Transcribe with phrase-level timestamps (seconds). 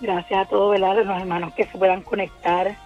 [0.00, 1.04] Gracias a todos ¿verdad?
[1.04, 2.76] los hermanos que se puedan conectar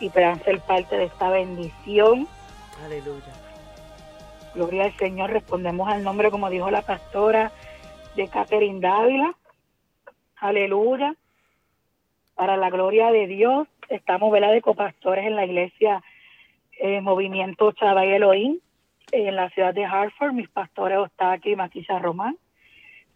[0.00, 2.28] y puedan ser parte de esta bendición.
[2.84, 3.32] Aleluya.
[4.54, 5.30] Gloria al Señor.
[5.30, 7.52] Respondemos al nombre, como dijo la pastora
[8.16, 9.34] de Catherine Dávila.
[10.36, 11.14] Aleluya.
[12.34, 14.52] Para la gloria de Dios, estamos ¿verdad?
[14.52, 16.02] de copastores en la iglesia
[16.80, 18.58] eh, Movimiento Chava y Elohim,
[19.12, 20.32] en la ciudad de Hartford.
[20.32, 22.36] Mis pastores Ostaki y Maquilla Román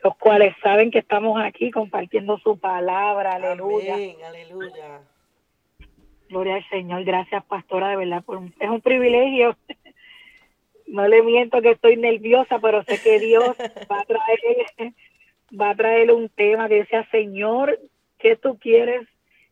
[0.02, 3.94] los cuales saben que estamos aquí compartiendo su palabra, aleluya.
[3.94, 5.00] Amén, aleluya.
[6.28, 9.56] Gloria al Señor, gracias pastora, de verdad, por, es un privilegio.
[10.90, 13.44] No le miento que estoy nerviosa, pero sé que Dios
[13.92, 14.94] va a traer,
[15.52, 17.78] va a traer un tema que sea, Señor,
[18.18, 19.06] ¿qué tú quieres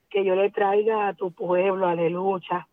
[0.09, 1.87] que yo le traiga a tu pueblo?
[1.87, 2.66] Aleluya.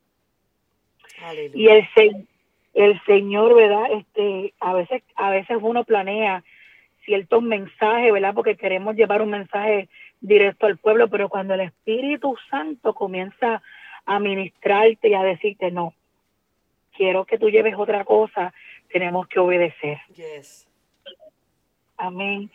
[1.22, 1.54] aleluya.
[1.54, 2.28] Y el,
[2.74, 3.84] el Señor, ¿verdad?
[3.92, 6.42] Este, a veces, a veces uno planea
[7.06, 8.34] ciertos mensajes, ¿verdad?
[8.34, 9.90] Porque queremos llevar un mensaje
[10.22, 13.62] directo al pueblo, pero cuando el Espíritu Santo comienza
[14.06, 15.94] a ministrarte y a decirte, no,
[16.96, 18.54] quiero que tú lleves otra cosa,
[18.92, 20.00] tenemos que obedecer.
[20.16, 20.68] Yes.
[21.98, 22.50] Amén.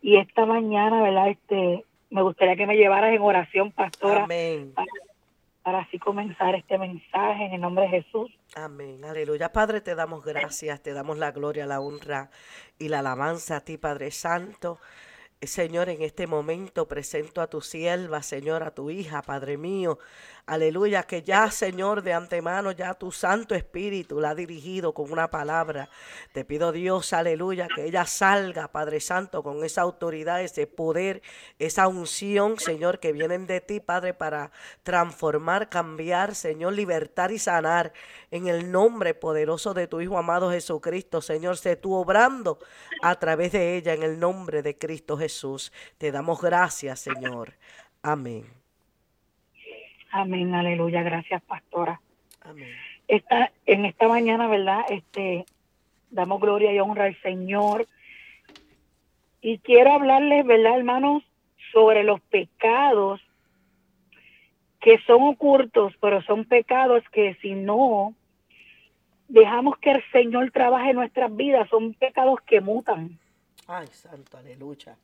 [0.00, 1.28] Y esta mañana, ¿verdad?
[1.28, 4.24] Este, me gustaría que me llevaras en oración, pastora.
[4.24, 4.86] Amén para
[5.64, 8.30] así comenzar este mensaje en el nombre de Jesús.
[8.54, 9.52] Amén, aleluya.
[9.52, 12.30] Padre, te damos gracias, te damos la gloria, la honra
[12.78, 14.78] y la alabanza a ti, Padre Santo.
[15.42, 19.98] Señor, en este momento presento a tu sierva, Señor, a tu hija, Padre mío,
[20.44, 25.30] Aleluya, que ya, Señor, de antemano, ya tu Santo Espíritu la ha dirigido con una
[25.30, 25.88] palabra.
[26.32, 31.22] Te pido, Dios, aleluya, que ella salga, Padre Santo, con esa autoridad, ese poder,
[31.60, 34.50] esa unción, Señor, que vienen de ti, Padre, para
[34.82, 37.92] transformar, cambiar, Señor, libertar y sanar.
[38.32, 42.58] En el nombre poderoso de tu Hijo amado Jesucristo, Señor, sé tú obrando
[43.00, 45.31] a través de ella en el nombre de Cristo Jesús.
[45.98, 47.54] Te damos gracias, Señor.
[48.02, 48.44] Amén.
[50.10, 52.00] Amén, aleluya, gracias pastora.
[52.42, 52.68] Amén.
[53.08, 54.80] Esta, en esta mañana, ¿verdad?
[54.88, 55.44] Este,
[56.10, 57.86] damos gloria y honra al Señor.
[59.40, 61.22] Y quiero hablarles, ¿verdad, hermanos?
[61.72, 63.20] Sobre los pecados
[64.80, 68.14] que son ocultos, pero son pecados que si no
[69.28, 73.18] dejamos que el Señor trabaje en nuestras vidas, son pecados que mutan.
[73.66, 74.96] Ay, santo, aleluya.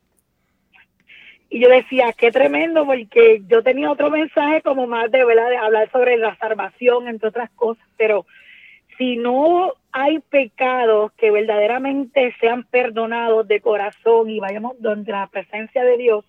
[1.51, 5.49] Y yo decía, qué tremendo, porque yo tenía otro mensaje como más de, ¿verdad?
[5.49, 8.27] de hablar sobre la salvación, entre otras cosas, pero
[8.99, 15.85] si no hay pecados que verdaderamente sean perdonados de corazón y vayamos donde la presencia
[15.85, 16.25] de Dios,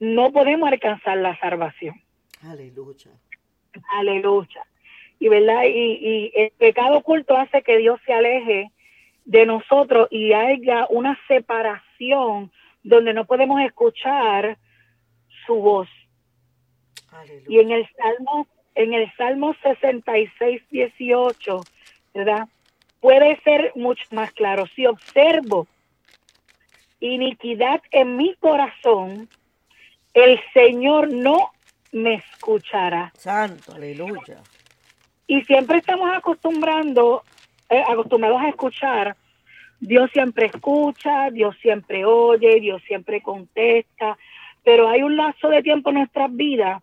[0.00, 1.94] no podemos alcanzar la salvación.
[2.42, 3.10] Aleluya.
[3.90, 4.66] Aleluya.
[5.20, 8.72] Y verdad, y, y el pecado oculto hace que Dios se aleje
[9.24, 12.50] de nosotros y haya una separación
[12.84, 14.58] donde no podemos escuchar
[15.46, 15.88] su voz.
[17.48, 21.60] Y en el Salmo, en el Salmo 66, 18,
[22.14, 22.48] ¿verdad?
[23.00, 24.66] Puede ser mucho más claro.
[24.66, 25.66] Si observo
[27.00, 29.28] iniquidad en mi corazón,
[30.12, 31.50] el Señor no
[31.92, 33.12] me escuchará.
[33.16, 34.42] Santo, aleluya.
[35.26, 37.22] Y siempre estamos acostumbrando,
[37.70, 39.16] eh, acostumbrados a escuchar
[39.86, 44.16] Dios siempre escucha, Dios siempre oye, Dios siempre contesta,
[44.62, 46.82] pero hay un lazo de tiempo en nuestras vidas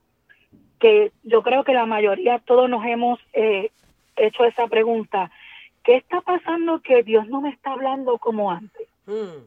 [0.79, 3.71] que yo creo que la mayoría, todos nos hemos eh,
[4.15, 5.31] hecho esa pregunta.
[5.83, 8.87] ¿Qué está pasando que Dios no me está hablando como antes?
[9.07, 9.45] Hmm.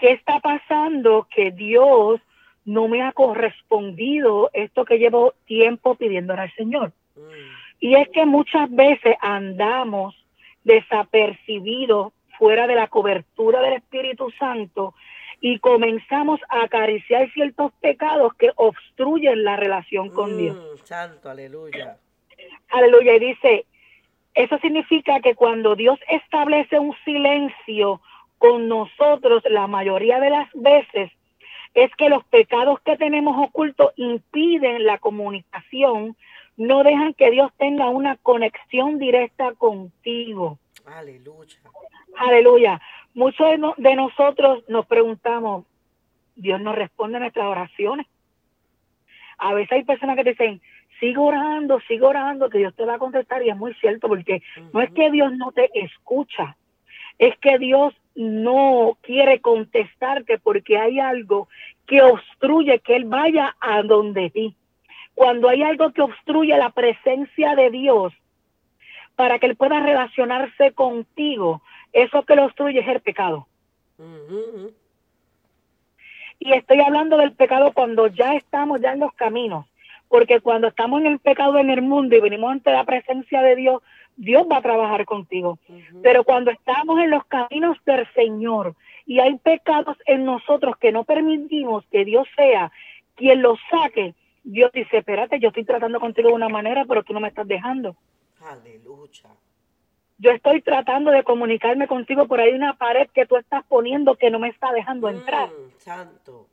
[0.00, 2.20] ¿Qué está pasando que Dios
[2.64, 6.92] no me ha correspondido esto que llevo tiempo pidiéndole al Señor?
[7.14, 7.52] Hmm.
[7.78, 10.16] Y es que muchas veces andamos
[10.64, 14.94] desapercibidos fuera de la cobertura del Espíritu Santo
[15.40, 20.80] y comenzamos a acariciar ciertos pecados que obstruyen la relación con mm, Dios.
[20.84, 21.98] Santo, aleluya.
[22.70, 23.16] Aleluya.
[23.16, 23.66] Y dice,
[24.34, 28.00] eso significa que cuando Dios establece un silencio
[28.38, 31.10] con nosotros, la mayoría de las veces,
[31.74, 36.16] es que los pecados que tenemos ocultos impiden la comunicación,
[36.56, 40.58] no dejan que Dios tenga una conexión directa contigo.
[40.86, 41.56] Aleluya.
[42.16, 42.80] Aleluya.
[43.14, 43.46] Muchos
[43.76, 45.64] de, nosotros nos preguntamos,
[46.34, 48.06] Dios no responde a nuestras oraciones.
[49.38, 50.60] A veces hay personas que dicen,
[51.00, 54.42] sigo orando, sigo orando, que Dios te va a contestar y es muy cierto porque
[54.72, 56.56] no es que Dios no te escucha,
[57.18, 61.48] es que Dios no quiere contestarte porque hay algo
[61.86, 64.54] que obstruye que Él vaya a donde ti.
[65.14, 68.14] Cuando hay algo que obstruye la presencia de Dios,
[69.16, 71.62] para que Él pueda relacionarse contigo,
[71.92, 73.46] eso que lo obstruye es el pecado.
[76.38, 79.66] Y estoy hablando del pecado cuando ya estamos ya en los caminos,
[80.08, 83.56] porque cuando estamos en el pecado en el mundo y venimos ante la presencia de
[83.56, 83.82] Dios,
[84.16, 85.58] Dios va a trabajar contigo.
[86.02, 88.74] Pero cuando estamos en los caminos del Señor
[89.06, 92.72] y hay pecados en nosotros que no permitimos que Dios sea
[93.14, 97.12] quien los saque, Dios dice, espérate, yo estoy tratando contigo de una manera, pero tú
[97.12, 97.96] no me estás dejando.
[98.44, 99.30] Aleluya.
[100.18, 104.30] Yo estoy tratando de comunicarme contigo, por ahí una pared que tú estás poniendo que
[104.30, 105.48] no me está dejando Mm, entrar.
[105.78, 106.48] santo.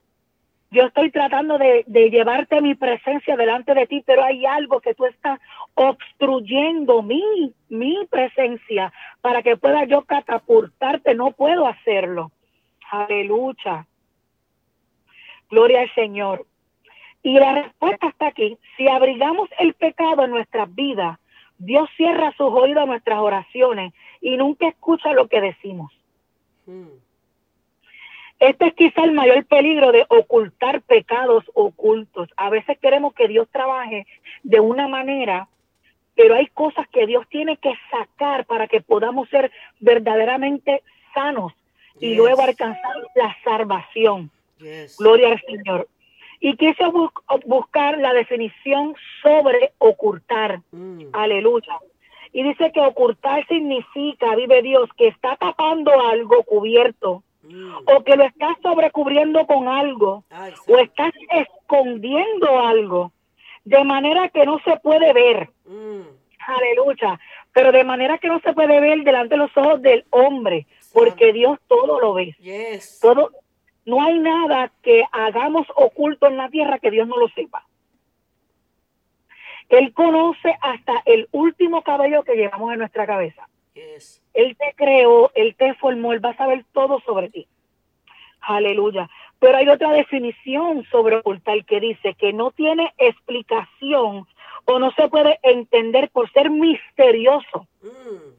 [0.72, 4.94] Yo estoy tratando de, de llevarte mi presencia delante de ti, pero hay algo que
[4.94, 5.40] tú estás
[5.74, 11.16] obstruyendo mi, mi presencia para que pueda yo catapultarte.
[11.16, 12.32] No puedo hacerlo.
[12.92, 13.88] Aleluya.
[15.50, 16.46] Gloria al Señor.
[17.24, 18.58] Y la respuesta está aquí.
[18.78, 21.18] Si abrigamos el pecado en nuestras vidas,
[21.60, 25.92] Dios cierra sus oídos a nuestras oraciones y nunca escucha lo que decimos.
[26.66, 26.88] Mm,
[28.40, 32.30] Este es quizá el mayor peligro de ocultar pecados ocultos.
[32.38, 34.08] A veces queremos que Dios trabaje
[34.44, 35.50] de una manera,
[36.16, 39.52] pero hay cosas que Dios tiene que sacar para que podamos ser
[39.82, 40.84] verdaderamente
[41.14, 41.52] sanos
[42.00, 42.18] y Yes.
[42.18, 44.32] luego alcanzar la salvación.
[44.60, 44.98] yes.
[44.98, 45.88] Gloria al Señor.
[46.42, 47.12] Y quise bu-
[47.46, 50.62] buscar la definición sobre ocultar.
[50.72, 51.78] Mm, Aleluya.
[52.32, 57.76] Y dice que ocultar significa, vive Dios, que está tapando algo cubierto mm.
[57.88, 63.12] o que lo estás sobrecubriendo con algo Ay, o estás escondiendo algo
[63.66, 65.50] de manera que no se puede ver.
[65.66, 66.02] Mm,
[66.48, 67.20] Aleluya.
[67.52, 71.34] Pero de manera que no se puede ver delante de los ojos del hombre, porque
[71.34, 72.36] Dios todo lo ve.
[72.40, 73.00] yes.
[73.02, 73.32] Todo
[73.86, 77.66] no hay nada que hagamos oculto en la tierra que Dios no lo sepa.
[79.70, 83.48] Él conoce hasta el último cabello que llevamos en nuestra cabeza.
[83.74, 84.22] Yes.
[84.34, 87.48] Él te creó, Él te formó, Él va a saber todo sobre ti.
[88.42, 89.10] Aleluya.
[89.40, 94.28] Pero hay otra definición sobre ocultar que dice que no tiene explicación
[94.66, 98.34] o no se puede entender por ser misterioso Mm,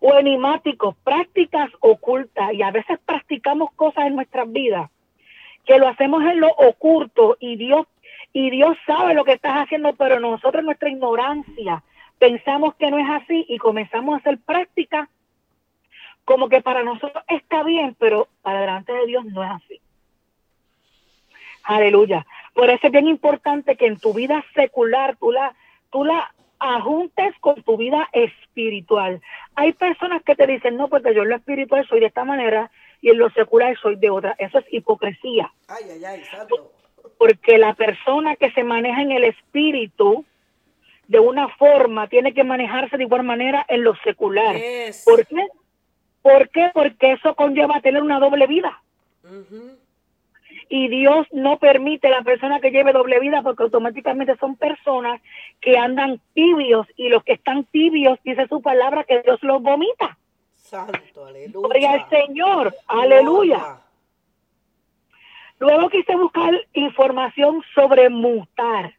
[0.00, 2.52] o enigmático, prácticas ocultas.
[2.54, 4.90] Y a veces practicamos cosas en nuestras vidas
[5.64, 7.86] que lo hacemos en lo oculto y Dios
[8.32, 11.82] y Dios sabe lo que estás haciendo, pero nosotros nuestra ignorancia
[12.18, 15.08] pensamos que no es así y comenzamos a hacer prácticas
[16.24, 19.80] como que para nosotros está bien, pero para delante de Dios no es así.
[21.64, 22.24] Aleluya.
[22.54, 25.54] Por eso es bien importante que en tu vida secular tú la,
[25.90, 29.20] tú la ajuntes con tu vida espiritual.
[29.56, 32.70] Hay personas que te dicen, no, porque yo en lo espiritual soy de esta manera
[33.00, 34.34] y en lo secular soy de otra.
[34.38, 36.72] Eso es hipocresía Ay, ay, ay, santo.
[37.18, 40.24] porque la persona que se maneja en el espíritu
[41.08, 44.54] de una forma tiene que manejarse de igual manera en lo secular.
[44.56, 45.02] Yes.
[45.04, 45.46] ¿Por qué?
[46.22, 46.70] ¿Por qué?
[46.74, 48.80] Porque eso conlleva tener una doble vida.
[50.72, 55.20] Y Dios no permite a la persona que lleve doble vida porque automáticamente son personas
[55.60, 60.16] que andan tibios y los que están tibios, dice su palabra, que Dios los vomita.
[60.54, 61.68] Santo, aleluya.
[61.68, 63.58] Gloria al Señor, aleluya.
[63.58, 63.80] Gloria.
[65.58, 68.94] Luego quise buscar información sobre mutar.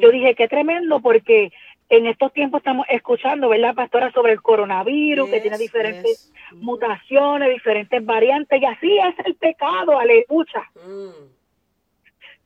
[0.00, 1.52] Yo dije, qué tremendo, porque
[1.92, 6.58] en estos tiempos estamos escuchando, ¿verdad, pastora, sobre el coronavirus, que tiene diferentes yes.
[6.58, 10.70] mutaciones, diferentes variantes, y así es el pecado, aleluya.
[10.86, 11.26] Mm,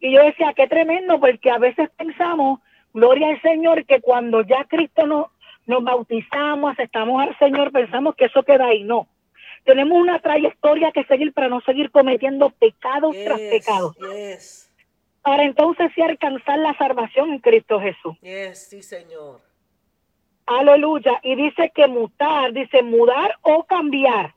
[0.00, 2.58] Y yo decía, qué tremendo, porque a veces pensamos,
[2.92, 5.26] gloria al Señor, que cuando ya Cristo nos,
[5.66, 8.82] nos bautizamos, aceptamos al Señor, pensamos que eso queda ahí.
[8.82, 9.06] No.
[9.64, 13.96] Tenemos una trayectoria que seguir para no seguir cometiendo pecados tras pecados.
[13.98, 14.72] Yes.
[15.22, 18.16] Para entonces sí alcanzar la salvación en Cristo Jesús.
[18.22, 19.45] Yes, sí, señor.
[20.46, 21.20] Aleluya.
[21.22, 24.34] Y dice que mutar, dice mudar o cambiar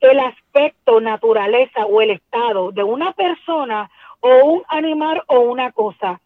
[0.00, 6.20] el aspecto, naturaleza o el estado de una persona o un animal o una cosa.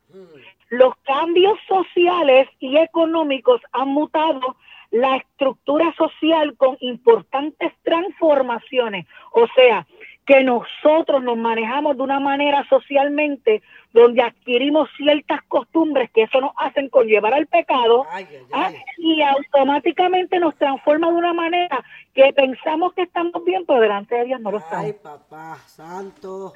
[0.69, 4.57] Los cambios sociales y económicos han mutado
[4.91, 9.07] la estructura social con importantes transformaciones.
[9.33, 9.87] O sea,
[10.29, 13.63] que nosotros nos manejamos de una manera socialmente
[13.95, 18.77] donde adquirimos ciertas costumbres que eso nos hacen conllevar al pecado Ay, ay, ah, ay.
[18.99, 21.83] y automáticamente nos transforma de una manera
[22.13, 24.85] que pensamos que estamos bien, pero delante de Dios no lo estamos.
[24.85, 26.53] Ay, papá, santo.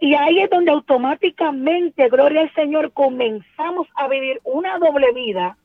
[0.00, 5.58] Y ahí es donde automáticamente, gloria al Señor, comenzamos a vivir una doble vida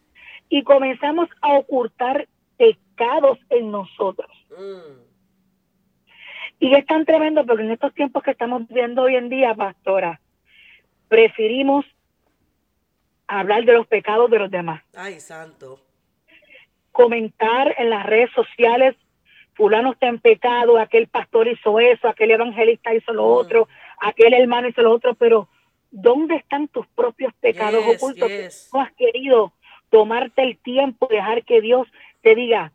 [0.50, 2.28] y comenzamos a ocultar
[2.58, 4.32] pecados en nosotros.
[4.50, 5.13] Mm,
[6.60, 10.20] Y es tan tremendo porque en estos tiempos que estamos viviendo hoy en día, pastora,
[11.10, 11.86] preferimos
[13.28, 14.82] hablar de los pecados de los demás.
[14.96, 15.80] Ay, santo.
[16.92, 18.96] comentar en las redes sociales
[19.56, 23.32] fulano está en pecado, aquel pastor hizo eso, aquel evangelista hizo lo Mm.
[23.38, 23.68] otro,
[24.00, 25.48] aquel hermano hizo lo otro, pero
[25.90, 28.70] ¿dónde están tus propios pecados Yes, ocultos yes.
[28.72, 29.54] que no has querido
[29.90, 31.88] tomarte el tiempo, dejar que Dios
[32.22, 32.72] te diga,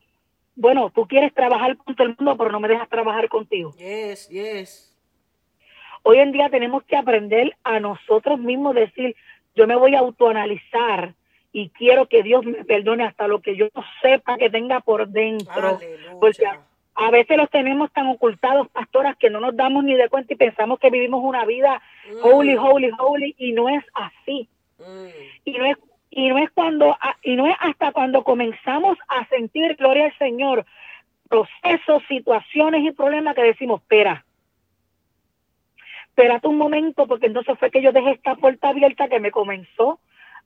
[0.58, 3.72] bueno, tú quieres trabajar con todo el mundo, pero no me dejas trabajar contigo?
[3.78, 4.92] Yes, yes.
[6.02, 9.14] Hoy en día tenemos que aprender a nosotros mismos decir,
[9.54, 11.14] yo me voy a autoanalizar
[11.52, 15.06] y quiero que Dios me perdone hasta lo que yo no sepa que tenga por
[15.06, 15.78] dentro.
[16.20, 16.44] Porque
[16.94, 20.36] a, veces los tenemos tan ocultados, pastoras, que no nos damos ni de cuenta y
[20.36, 21.80] pensamos que vivimos una vida
[22.22, 24.48] holy, Mm, holy, holy, y no es así.
[24.78, 25.06] mm.
[25.44, 25.76] Y no es,
[26.10, 30.18] y no es cuando, a- y no es hasta cuando comenzamos a sentir, gloria al
[30.18, 30.64] Señor,
[31.28, 34.24] procesos, situaciones y problemas que decimos, espera,
[36.08, 40.00] espérate un momento, porque entonces fue que yo dejé esta puerta abierta que me comenzó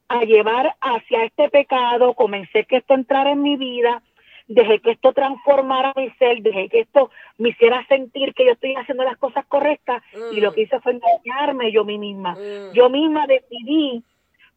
[0.09, 4.03] a llevar hacia este pecado, comencé que esto entrara en mi vida,
[4.49, 8.75] dejé que esto transformara mi ser, dejé que esto me hiciera sentir que yo estoy
[8.75, 10.03] haciendo las cosas correctas
[10.33, 12.35] y lo que hice fue engañarme yo mí misma.
[12.35, 12.75] Mm.
[12.75, 14.03] Yo misma decidí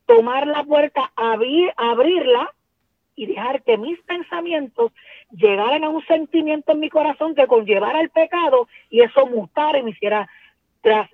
[0.06, 2.54] tomar la puerta, abrir, abrirla
[3.16, 4.92] y dejar que mis pensamientos
[5.32, 9.84] llegaran a un sentimiento en mi corazón que conllevara el pecado y eso mutara y
[9.84, 10.30] me hiciera
[10.82, 11.10] tras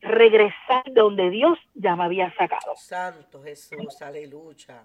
[0.00, 2.74] regresar de donde Dios ya me había sacado.
[2.76, 4.82] Santo Jesús, aleluya.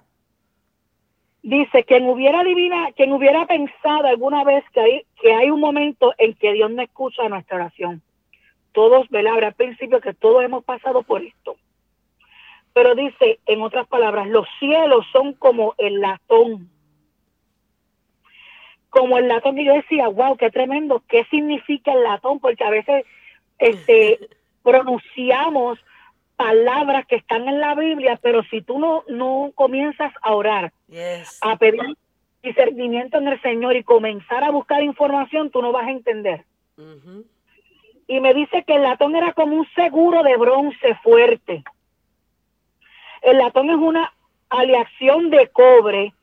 [1.44, 6.14] Dice, quien hubiera adivina, quien hubiera pensado alguna vez que hay, que hay un momento
[6.18, 8.02] en que Dios no escucha nuestra oración.
[8.74, 9.34] Todos, ¿verdad?
[9.34, 11.58] Habrá al principio que todos hemos pasado por esto.
[12.74, 16.70] Pero dice, en otras palabras, los cielos son como el latón.
[18.90, 22.40] Como el latón que yo decía, wow, qué tremendo, ¿qué significa el latón?
[22.40, 23.06] Porque a veces
[23.60, 24.20] este,
[24.64, 25.80] pronunciamos
[26.36, 31.38] palabras que están en la Biblia, pero si tú no, no comienzas a orar, Yes.
[31.42, 31.96] a pedir
[32.42, 36.44] discernimiento en el Señor y comenzar a buscar información, tú no vas a entender.
[38.08, 41.64] Y me dice que el latón era como un seguro de bronce fuerte.
[43.22, 44.14] El latón es una
[44.50, 46.14] aleación de cobre.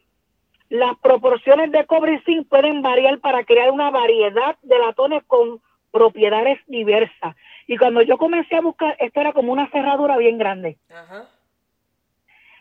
[0.68, 5.60] Las proporciones de cobre y zinc pueden variar para crear una variedad de latones con
[5.90, 7.34] propiedades diversas.
[7.66, 10.78] Y cuando yo comencé a buscar, esto era como una cerradura bien grande.
[10.90, 11.28] Ajá.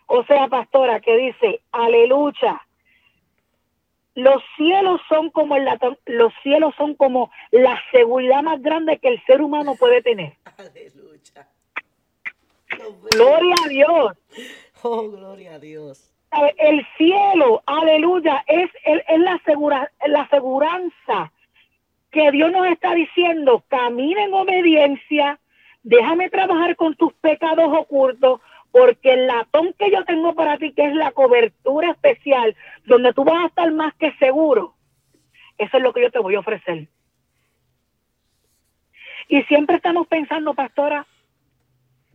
[0.07, 2.61] O sea, pastora, que dice, aleluya.
[4.15, 9.09] Los cielos son como el latón, los cielos son como la seguridad más grande que
[9.09, 10.33] el ser humano puede tener.
[10.57, 11.47] Aleluya.
[13.11, 14.17] Gloria a Dios.
[14.83, 16.13] Oh, gloria a Dios.
[16.29, 16.55] ¿Sabe?
[16.57, 21.31] El cielo, aleluya, es, es, es la, segura, la aseguranza
[22.11, 25.39] que Dios nos está diciendo, camina en obediencia,
[25.83, 28.41] déjame trabajar con tus pecados ocultos,
[28.71, 32.55] porque el latón que yo tengo para ti, que es la cobertura especial,
[32.85, 34.75] donde tú vas a estar más que seguro,
[35.57, 36.87] eso es lo que yo te voy a ofrecer.
[39.29, 41.05] Y siempre estamos pensando, pastora,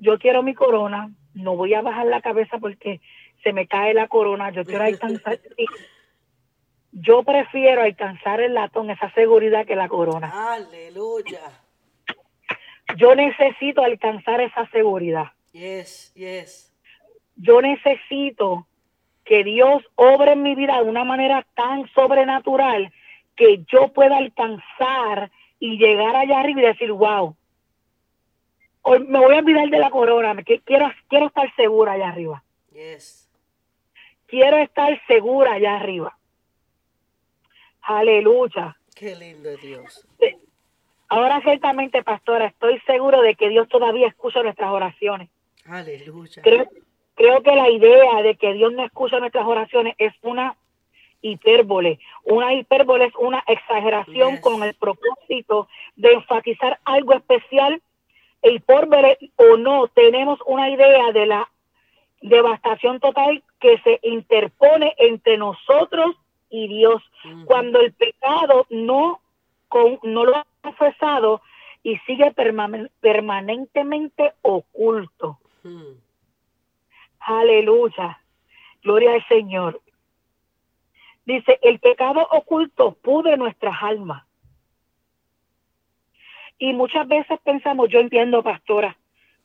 [0.02, 3.00] yo quiero mi corona, no voy a bajar la cabeza porque
[3.44, 5.38] se me cae la corona, yo quiero alcanzar,
[6.92, 10.54] yo prefiero alcanzar el latón, esa seguridad que la corona.
[10.54, 11.40] Aleluya.
[12.97, 15.26] Yo necesito alcanzar esa seguridad.
[15.52, 16.75] Yes, yes.
[17.37, 18.66] Yo necesito
[19.25, 22.92] que Dios obre en mi vida de una manera tan sobrenatural
[23.37, 25.30] que yo pueda alcanzar
[25.61, 27.37] y llegar allá arriba y decir, wow,
[28.82, 32.42] hoy me voy a olvidar de la corona, que- quiero, quiero estar segura allá arriba.
[32.72, 33.30] Yes.
[34.26, 36.16] Quiero estar segura allá arriba.
[37.82, 38.76] Aleluya.
[38.94, 40.06] Qué lindo Dios.
[41.08, 45.28] Ahora ciertamente, pastora, estoy seguro de que Dios todavía escucha nuestras oraciones.
[45.66, 46.40] Aleluya.
[46.42, 46.66] Creo,
[47.14, 50.56] creo que la idea de que Dios no escucha nuestras oraciones es una
[51.20, 51.98] hipérbole.
[52.24, 54.40] Una hipérbole es una exageración Yes.
[54.40, 57.82] con el propósito de enfatizar algo especial.
[58.42, 61.49] E hipérbole o no, tenemos una idea de la
[62.20, 66.16] devastación total que se interpone entre nosotros
[66.50, 67.02] y Dios.
[67.46, 69.20] Cuando el pecado no,
[69.68, 71.40] con, no lo ha confesado
[71.82, 75.38] y sigue permanen- permanentemente oculto.
[77.20, 78.20] Aleluya.
[78.82, 79.80] Gloria al Señor.
[81.25, 84.25] Dice, el pecado oculto pudre nuestras almas.
[86.62, 88.97] Y muchas veces pensamos, yo entiendo, pastora,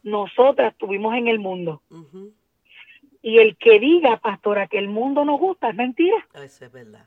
[0.03, 1.81] nosotras estuvimos en el mundo.
[3.23, 6.15] Y el que diga, pastora, que el mundo nos gusta, es mentira.
[6.35, 7.05] Eso es verdad.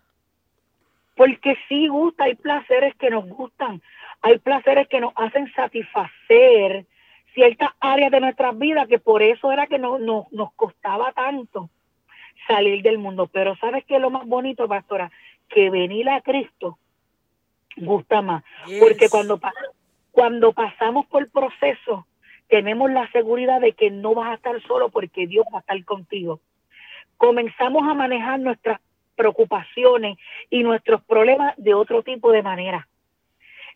[1.14, 3.81] Porque sí gusta, hay placeres que nos gustan,
[4.21, 6.87] hay placeres que nos hacen satisfacer
[7.33, 11.71] ciertas áreas de nuestras vidas que por eso era que no, no- nos costaba tanto
[12.49, 13.29] salir del mundo.
[13.29, 15.09] Pero ¿sabes qué es lo más bonito, pastora?
[15.49, 16.79] Que venir a Cristo
[17.76, 18.43] gusta más.
[18.81, 19.38] Porque cuando,
[20.12, 22.07] cuando pasamos por el proceso,
[22.49, 25.85] tenemos la seguridad de que no vas a estar solo porque Dios va a estar
[25.85, 26.40] contigo.
[27.17, 28.81] Comenzamos a manejar nuestras
[29.14, 32.88] preocupaciones y nuestros problemas de otro tipo de manera.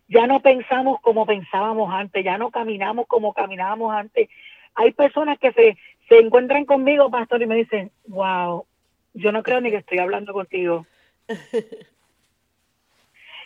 [0.08, 4.28] Ya no pensamos como pensábamos antes, ya no caminamos como caminábamos antes.
[4.74, 8.66] Hay personas que se, se encuentran conmigo, pastor, y me dicen, wow,
[9.14, 10.86] yo no creo ni que estoy hablando contigo.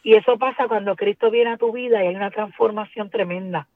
[0.02, 3.68] y eso pasa cuando Cristo viene a tu vida y hay una transformación tremenda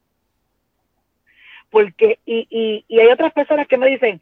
[1.72, 4.20] porque y, y, y hay otras personas que me dicen,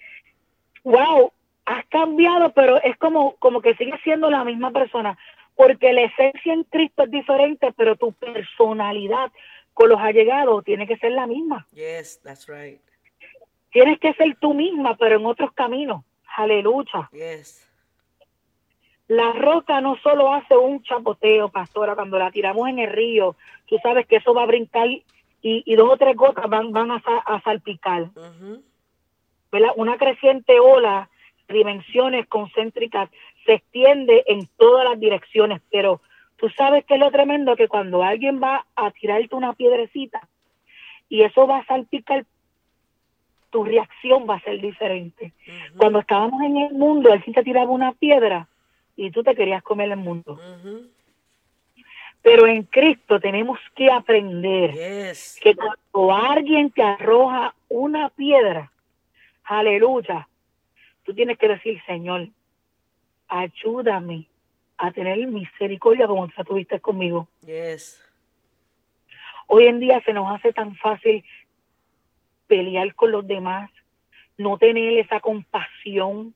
[0.84, 1.32] wow,
[1.66, 5.18] has cambiado, pero es como, como que sigues siendo la misma persona,
[5.56, 9.30] porque la esencia en Cristo es diferente, pero tu personalidad
[9.74, 11.66] con los allegados tiene que ser la misma.
[11.72, 12.80] Yes, that's right.
[13.72, 16.04] Tienes que ser tú misma, pero en otros caminos.
[16.36, 17.10] Aleluya.
[17.12, 17.68] Yes.
[19.10, 23.34] La roca no solo hace un chapoteo, pastora, cuando la tiramos en el río,
[23.66, 24.86] tú sabes que eso va a brincar
[25.42, 28.10] y, dos o tres gotas van, van a, salpicar.
[29.74, 31.10] Una creciente ola,
[31.48, 33.10] dimensiones concéntricas,
[33.44, 36.00] se extiende en todas las direcciones, pero
[36.36, 40.28] tú sabes que es lo tremendo que cuando alguien va a tirarte una piedrecita
[41.08, 42.26] y eso va a salpicar,
[43.50, 45.32] tu reacción va a ser diferente.
[45.76, 48.46] Cuando estábamos en el mundo, él sí te tiraba una piedra
[49.00, 50.38] y tú te querías comer el mundo.
[52.20, 54.72] Pero en Cristo tenemos que aprender
[55.40, 58.70] que cuando alguien te arroja una piedra,
[59.44, 60.28] aleluya,
[61.02, 62.28] tú tienes que decir, Señor,
[63.26, 64.26] ayúdame
[64.76, 67.26] a tener misericordia como tú tuviste conmigo.
[69.46, 71.24] Hoy en día se nos hace tan fácil
[72.46, 73.70] pelear con los demás,
[74.36, 76.34] no tener esa compasión.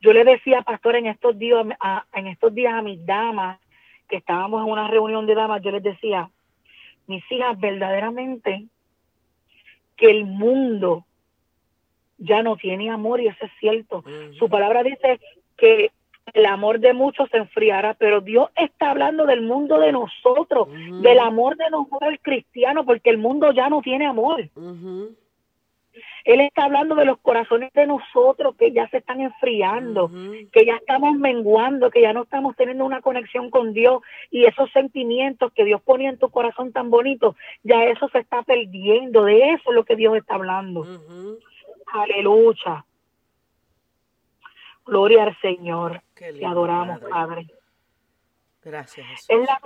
[0.00, 1.66] Yo le decía, pastor, en estos días
[2.14, 3.58] en estos días a mis damas,
[4.08, 6.30] que estábamos en una reunión de damas, yo les decía,
[7.06, 8.66] mis hijas, verdaderamente
[9.96, 11.04] que el mundo
[12.18, 14.04] ya no tiene amor y eso es cierto.
[14.38, 15.20] Su palabra dice
[15.56, 15.90] que
[16.32, 20.68] el amor de muchos se enfriará, pero Dios está hablando del mundo de nosotros,
[21.02, 24.48] del amor de nosotros el cristiano, porque el mundo ya no tiene amor.
[26.26, 30.10] Él está hablando de los corazones de nosotros que ya se están enfriando,
[30.50, 34.68] que ya estamos menguando, que ya no estamos teniendo una conexión con Dios y esos
[34.72, 39.22] sentimientos que Dios ponía en tu corazón tan bonito, ya eso se está perdiendo.
[39.22, 40.84] De eso es lo que Dios está hablando.
[41.92, 42.84] Aleluya.
[44.84, 46.02] Gloria al Señor.
[46.16, 47.46] Te adoramos, Padre.
[48.64, 49.26] Gracias.
[49.28, 49.60] Es la,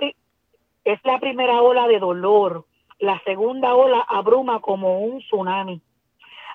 [0.83, 2.65] es la primera ola de dolor.
[2.99, 5.81] La segunda ola abruma como un tsunami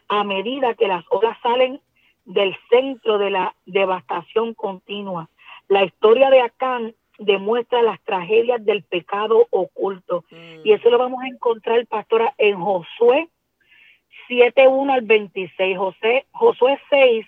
[0.08, 1.80] a medida que las olas salen
[2.24, 5.28] del centro de la devastación continua.
[5.68, 10.24] La historia de Acán demuestra las tragedias del pecado oculto.
[10.64, 13.28] Y eso lo vamos a encontrar, pastora, en Josué
[14.28, 15.78] 7.1 al 26.
[15.78, 17.26] José, Josué 6,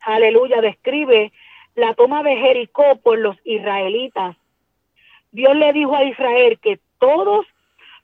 [0.00, 1.32] aleluya, describe
[1.74, 4.36] la toma de Jericó por los israelitas.
[5.32, 7.46] Dios le dijo a Israel que todos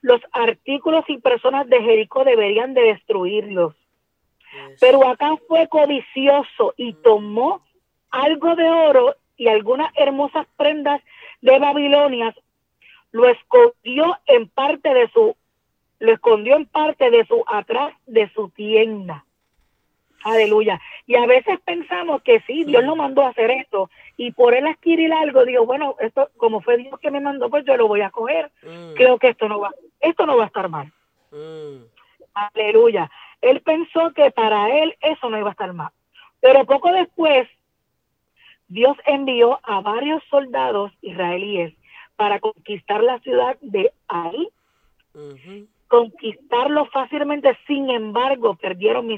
[0.02, 3.74] los artículos y personas de Jericó deberían de destruirlos.
[4.80, 7.02] Pero acá fue codicioso y mm.
[7.02, 7.62] tomó
[8.10, 11.00] algo de oro y algunas hermosas prendas
[11.40, 12.34] de Babilonia,
[13.12, 15.34] lo escondió en parte de su,
[15.98, 19.24] lo escondió en parte de su atrás de su tienda.
[20.24, 20.80] Aleluya.
[21.06, 23.90] Y a veces pensamos que sí, Dios lo mandó a hacer esto.
[24.16, 27.64] Y por él adquirir algo, digo, bueno, esto, como fue Dios que me mandó, pues
[27.64, 28.50] yo lo voy a coger.
[28.62, 28.94] Mm.
[28.94, 30.92] Creo que esto no va, esto no va a estar mal.
[31.30, 31.84] Mm.
[32.34, 33.10] Aleluya.
[33.40, 35.90] Él pensó que para él eso no iba a estar mal.
[36.40, 37.48] Pero poco después,
[38.68, 41.74] Dios envió a varios soldados israelíes
[42.16, 44.48] para conquistar la ciudad de Ahí
[45.90, 49.08] conquistarlo fácilmente, sin embargo, perdieron,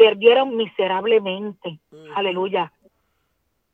[0.00, 1.78] perdieron miserablemente.
[1.90, 2.16] Mm.
[2.16, 2.72] Aleluya.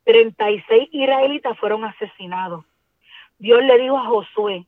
[0.03, 2.65] 36 israelitas fueron asesinados.
[3.39, 4.65] Dios le dijo a Josué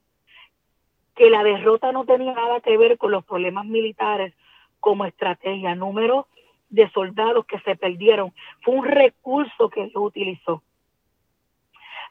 [1.17, 4.33] que la derrota no tenía nada que ver con los problemas militares
[4.79, 5.75] como estrategia.
[5.75, 6.27] Número
[6.69, 10.63] de soldados que se perdieron fue un recurso que él utilizó.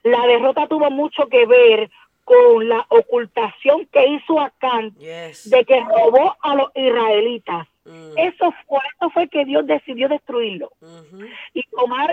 [0.03, 1.91] La derrota tuvo mucho que ver
[2.25, 7.67] con la ocultación que hizo Acán de que robó a los israelitas.
[7.89, 8.19] Mm.
[8.19, 10.71] Eso fue, eso fue que Dios decidió destruirlo
[11.55, 12.11] y tomar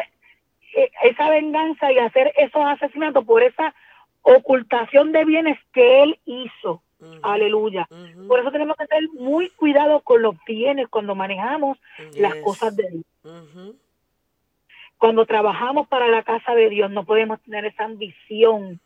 [0.75, 3.75] eh, esa venganza y hacer esos asesinatos por esa
[4.21, 6.81] ocultación de bienes que él hizo.
[7.21, 7.87] Aleluya.
[8.27, 11.77] Por eso tenemos que tener muy cuidado con los bienes cuando manejamos
[12.15, 13.75] las cosas de Dios.
[14.97, 18.79] Cuando trabajamos para la casa de Dios no podemos tener esa ambición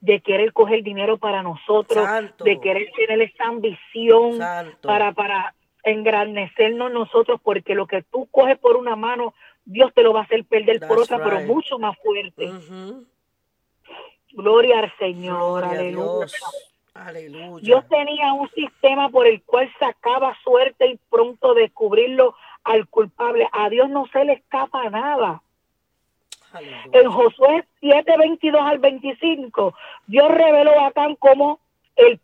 [0.00, 2.44] de querer coger dinero para nosotros, Santo.
[2.44, 4.86] de querer tener esa ambición Santo.
[4.86, 10.12] para, para engrandecernos nosotros, porque lo que tú coges por una mano, Dios te lo
[10.12, 12.50] va a hacer perder por otra, pero mucho más fuerte.
[14.32, 16.16] Gloria al Señor, Gloria aleluya.
[16.16, 16.34] Dios.
[16.94, 17.64] Aleluya.
[17.64, 23.48] Dios tenía un sistema por el cual sacaba suerte y pronto descubrirlo al culpable.
[23.52, 25.42] A Dios no se le escapa nada.
[26.52, 26.84] Aleluya.
[26.92, 29.74] En Josué 7, 22 al 25,
[30.06, 31.58] Dios reveló a Acán como
[31.96, 32.18] el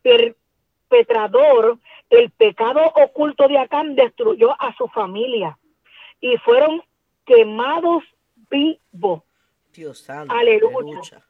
[0.90, 1.78] perpetrador,
[2.10, 5.56] el pecado oculto de Acán destruyó a su familia
[6.20, 6.82] y fueron
[7.24, 8.02] quemados
[8.50, 9.22] vivos.
[9.72, 10.34] Dios santo.
[10.34, 11.22] Aleluya.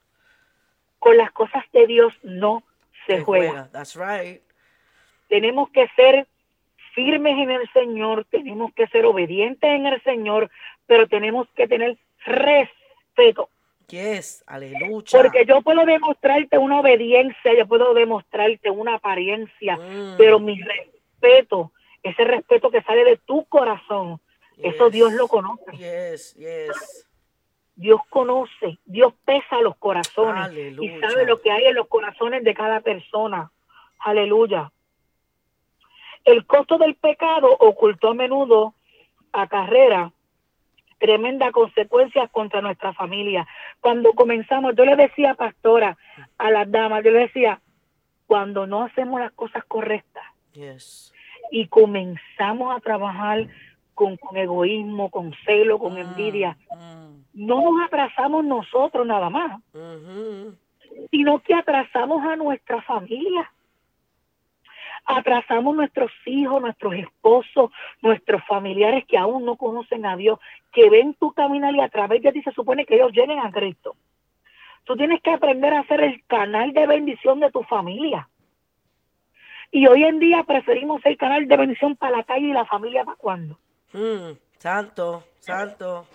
[0.99, 2.62] Con las cosas de Dios no
[3.07, 3.51] se Se juega.
[3.51, 3.70] juega.
[3.70, 4.42] That's right.
[5.29, 6.27] tenemos que ser
[6.94, 10.51] firmes en el Señor, tenemos que ser obedientes en el Señor,
[10.87, 13.49] pero tenemos que tener respeto.
[13.90, 14.44] Yes.
[14.46, 15.05] Aleluya.
[15.12, 20.16] Porque yo puedo demostrarte una obediencia, yo puedo demostrarte una apariencia, Mm.
[20.16, 21.72] pero mi respeto,
[22.03, 24.20] ese respeto que sale de tu corazón,
[24.62, 24.90] eso.
[24.90, 25.70] Dios lo conoce.
[25.76, 26.35] Yes.
[26.37, 27.07] Yes.
[27.76, 30.96] Dios conoce, Dios pesa los corazones Aleluya.
[30.96, 33.50] y sabe lo que hay en los corazones de cada persona.
[34.00, 34.70] Aleluya.
[36.24, 38.74] El costo del pecado ocultó a menudo
[39.33, 40.12] a carrera
[41.00, 43.46] tremenda consecuencias contra nuestra familia.
[43.80, 45.96] Cuando comenzamos, yo le decía, pastora,
[46.38, 47.60] a las damas, yo le decía,
[48.26, 51.12] cuando no hacemos las cosas correctas Yes.
[51.50, 53.48] y comenzamos a trabajar
[53.94, 59.60] con, con egoísmo, con celo, con Mm, envidia, mm, no nos atrasamos nosotros nada más,
[61.10, 63.50] sino que atrasamos a nuestra familia.
[65.04, 67.70] Atrasamos nuestros hijos, nuestros esposos,
[68.02, 70.38] nuestros familiares que aún no conocen a Dios,
[70.72, 73.50] que ven tu caminar y a través de ti se supone que ellos lleguen a
[73.50, 73.96] Cristo.
[74.84, 78.28] Tú tienes que aprender a ser el canal de bendición de tu familia.
[79.70, 83.04] Y hoy en día preferimos ser canal de bendición para la calle y la familia
[83.04, 83.58] para cuando.
[83.92, 85.22] Mm, Santo.
[85.38, 86.06] Santo.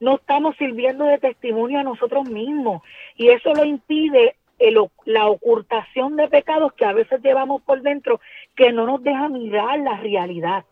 [0.00, 2.82] no estamos sirviendo de testimonio a nosotros mismos
[3.16, 8.20] y eso lo impide el la ocultación de pecados que a veces llevamos por dentro
[8.54, 10.64] que no nos deja mirar la realidad.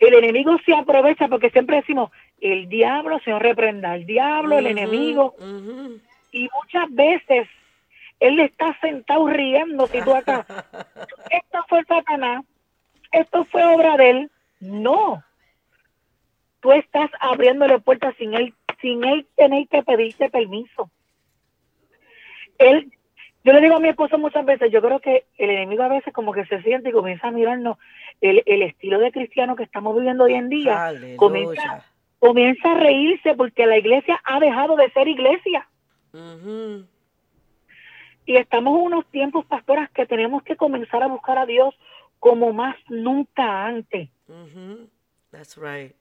[0.00, 5.34] El enemigo se aprovecha porque siempre decimos, el diablo, Señor reprenda, el diablo, el enemigo,
[6.32, 7.48] y muchas veces
[8.20, 10.46] él está sentado riendo si tú acá,
[11.30, 12.44] esto fue Satanás,
[13.12, 14.30] esto fue obra de él.
[14.60, 15.22] No.
[16.60, 20.90] Tú estás abriéndole puertas sin él, sin él tener que pedirte permiso.
[22.58, 22.92] Él,
[23.44, 26.12] yo le digo a mi esposo muchas veces, yo creo que el enemigo a veces
[26.12, 27.78] como que se siente y comienza a mirarnos
[28.20, 30.92] el, el estilo de cristiano que estamos viviendo hoy en día.
[31.16, 31.84] Comienza, Aleluya.
[32.18, 35.68] comienza a reírse porque la iglesia ha dejado de ser iglesia.
[38.24, 41.74] Y estamos en unos tiempos, pastoras, que tenemos que comenzar a buscar a Dios
[42.18, 44.08] como más nunca antes.
[45.30, 45.94] That's right.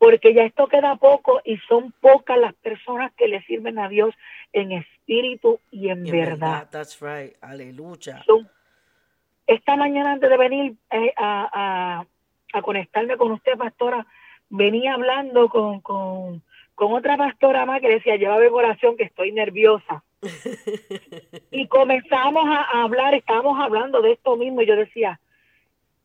[0.00, 4.14] Porque ya esto queda poco y son pocas las personas que le sirven a Dios
[4.54, 6.68] en espíritu y en Y en verdad.
[6.70, 7.34] That's right.
[7.42, 8.24] Aleluya.
[9.46, 11.50] Esta mañana antes de venir eh, a,
[12.00, 12.06] a-
[12.52, 14.06] a conectarme con usted, pastora,
[14.48, 16.42] venía hablando con, con,
[16.74, 20.02] con otra pastora más que decía, llévame corazón que estoy nerviosa.
[21.50, 25.20] y comenzamos a, a hablar, estábamos hablando de esto mismo y yo decía,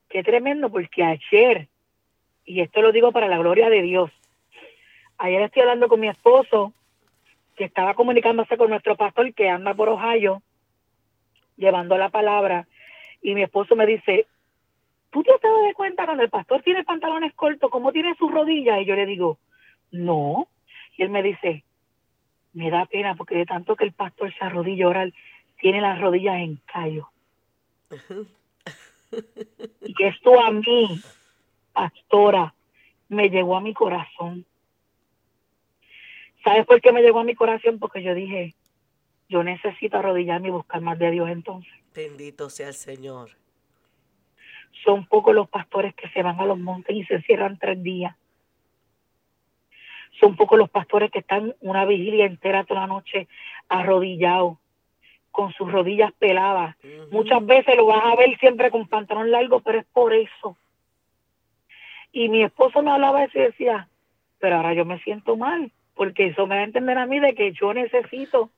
[0.09, 1.67] qué tremendo, porque ayer,
[2.45, 4.11] y esto lo digo para la gloria de Dios,
[5.17, 6.73] ayer estoy hablando con mi esposo,
[7.55, 10.41] que estaba comunicándose con nuestro pastor que anda por Ohio,
[11.57, 12.67] llevando la palabra,
[13.21, 14.27] y mi esposo me dice,
[15.09, 18.31] ¿tú te has dado de cuenta cuando el pastor tiene pantalones cortos, cómo tiene sus
[18.31, 18.81] rodillas?
[18.81, 19.39] Y yo le digo,
[19.91, 20.47] no.
[20.97, 21.63] Y él me dice,
[22.53, 25.13] me da pena porque de tanto que el pastor se arrodilla a orar,
[25.59, 27.09] tiene las rodillas en callo.
[29.81, 31.01] Y esto a mí,
[31.75, 32.55] pastora,
[33.09, 34.45] me llegó a mi corazón.
[36.43, 37.77] ¿Sabes por qué me llegó a mi corazón?
[37.79, 38.55] Porque yo dije,
[39.27, 41.73] yo necesito arrodillarme y buscar más de Dios entonces.
[41.93, 43.31] Bendito sea el Señor.
[44.83, 48.15] Son pocos los pastores que se van a los montes y se cierran tres días.
[50.19, 53.27] Son pocos los pastores que están una vigilia entera toda la noche
[53.67, 54.57] arrodillados,
[55.31, 56.77] con sus rodillas peladas.
[57.11, 60.57] Muchas veces lo vas a ver siempre con pantalón largo, pero es por eso.
[62.15, 63.89] Y mi esposo me hablaba eso y decía,
[64.39, 67.35] pero ahora yo me siento mal, porque eso me va a entender a mí de
[67.35, 68.51] que yo necesito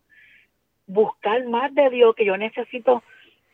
[0.85, 3.01] buscar más de Dios, que yo necesito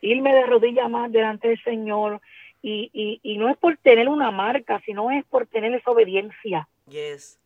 [0.02, 2.20] irme de rodillas más delante del Señor.
[2.60, 6.68] Y, y, y no es por tener una marca, sino es por tener esa obediencia
[6.86, 7.40] Yes.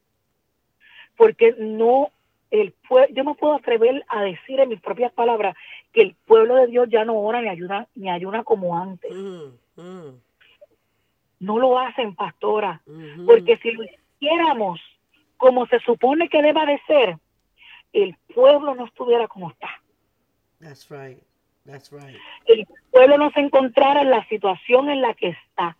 [1.16, 2.10] porque no
[2.50, 5.54] el pueblo, yo no puedo atrever a decir en mis propias palabras
[5.92, 9.14] que el pueblo de Dios ya no ora ni ayuda ni ayuna como antes.
[9.14, 10.20] Mm, mm.
[11.40, 12.82] No lo hacen, pastora,
[13.26, 14.80] porque si lo hiciéramos
[15.36, 17.16] como se supone que deba de ser,
[17.92, 19.68] el pueblo no estuviera como está.
[20.60, 21.18] That's right.
[21.64, 22.16] That's right.
[22.46, 25.76] El pueblo no se encontrara en la situación en la que está.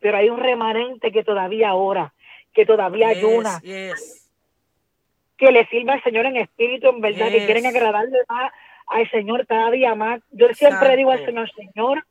[0.00, 2.12] Pero hay un remanente que todavía ora,
[2.52, 8.18] que todavía ayuna, que le sirva al Señor en espíritu, en verdad, que quieren agradarle
[8.28, 8.52] más
[8.86, 10.20] al Señor cada día más.
[10.30, 12.04] Yo siempre digo al Señor, Señor,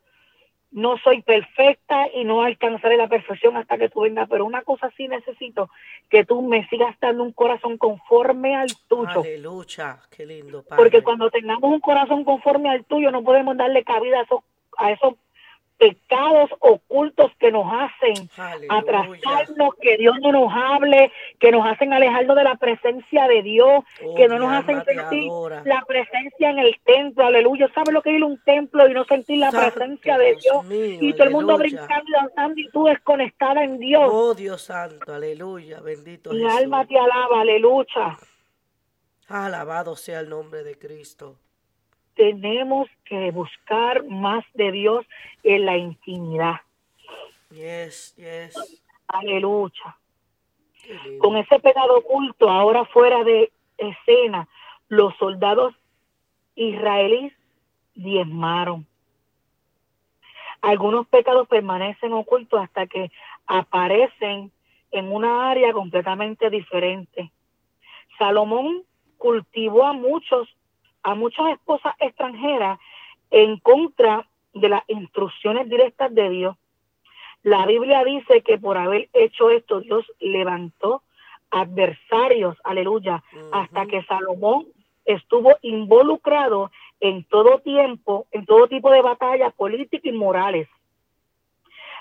[0.74, 4.90] no soy perfecta y no alcanzaré la perfección hasta que tú vengas, pero una cosa
[4.96, 5.70] sí necesito,
[6.10, 9.20] que tú me sigas dando un corazón conforme al tuyo.
[9.20, 10.64] Aleluya, qué lindo.
[10.76, 14.40] Porque cuando tengamos un corazón conforme al tuyo, no podemos darle cabida a esos,
[14.76, 15.14] a esos
[15.78, 18.28] pecados ocultos que nos hacen
[18.68, 23.84] atrasarnos, que Dios no nos hable, que nos hacen alejarnos de la presencia de Dios,
[24.04, 25.30] oh, que no nos hacen sentir
[25.64, 27.70] la presencia en el templo, aleluya.
[27.74, 30.64] ¿Sabes lo que es ir a un templo y no sentir la presencia de Dios?
[30.70, 34.10] y todo el mundo brincando y danzando y tú desconectada en Dios.
[34.12, 38.16] Oh Dios santo, aleluya, bendito Mi alma te alaba, aleluya.
[39.28, 41.38] Alabado sea el nombre de Cristo
[42.14, 45.06] tenemos que buscar más de Dios
[45.42, 46.60] en la intimidad.
[47.50, 48.82] Yes, yes.
[49.08, 49.96] Aleluya.
[51.18, 54.48] Con ese pecado oculto ahora fuera de escena,
[54.88, 55.74] los soldados
[56.54, 57.32] israelíes
[57.94, 58.86] diezmaron.
[60.60, 63.10] Algunos pecados permanecen ocultos hasta que
[63.46, 64.50] aparecen
[64.90, 67.30] en una área completamente diferente.
[68.18, 68.84] Salomón
[69.18, 70.48] cultivó a muchos
[71.04, 72.80] a muchas esposas extranjeras
[73.30, 76.56] en contra de las instrucciones directas de Dios.
[77.42, 81.02] La Biblia dice que por haber hecho esto, Dios levantó
[81.50, 84.66] adversarios, aleluya, hasta que Salomón
[85.04, 90.68] estuvo involucrado en todo tiempo, en todo tipo de batallas políticas y morales.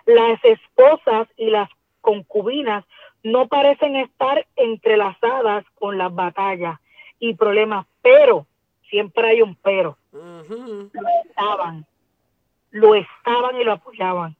[0.05, 1.69] Las esposas y las
[2.01, 2.85] concubinas
[3.21, 6.79] no parecen estar entrelazadas con las batallas
[7.19, 8.45] y problemas, pero
[8.93, 9.97] siempre hay un pero.
[10.11, 11.83] Lo estaban,
[12.69, 14.35] lo estaban y lo apoyaban.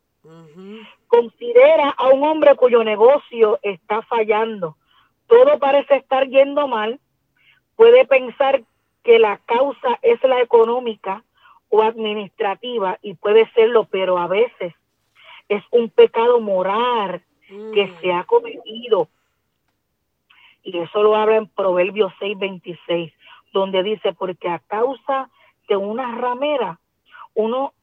[1.08, 4.78] Considera a un hombre cuyo negocio está fallando.
[5.26, 7.00] Todo parece estar yendo mal.
[7.76, 8.62] Puede pensar
[9.04, 11.24] que la causa es la económica
[11.70, 14.76] o administrativa y puede serlo, pero a veces
[15.50, 17.24] es un pecado moral
[17.74, 19.08] que se ha cometido.
[20.62, 23.14] Y eso lo habla en Proverbios 6:26
[23.54, 25.30] donde dice, porque a causa
[25.70, 26.80] de una ramera,
[27.34, 27.74] uno,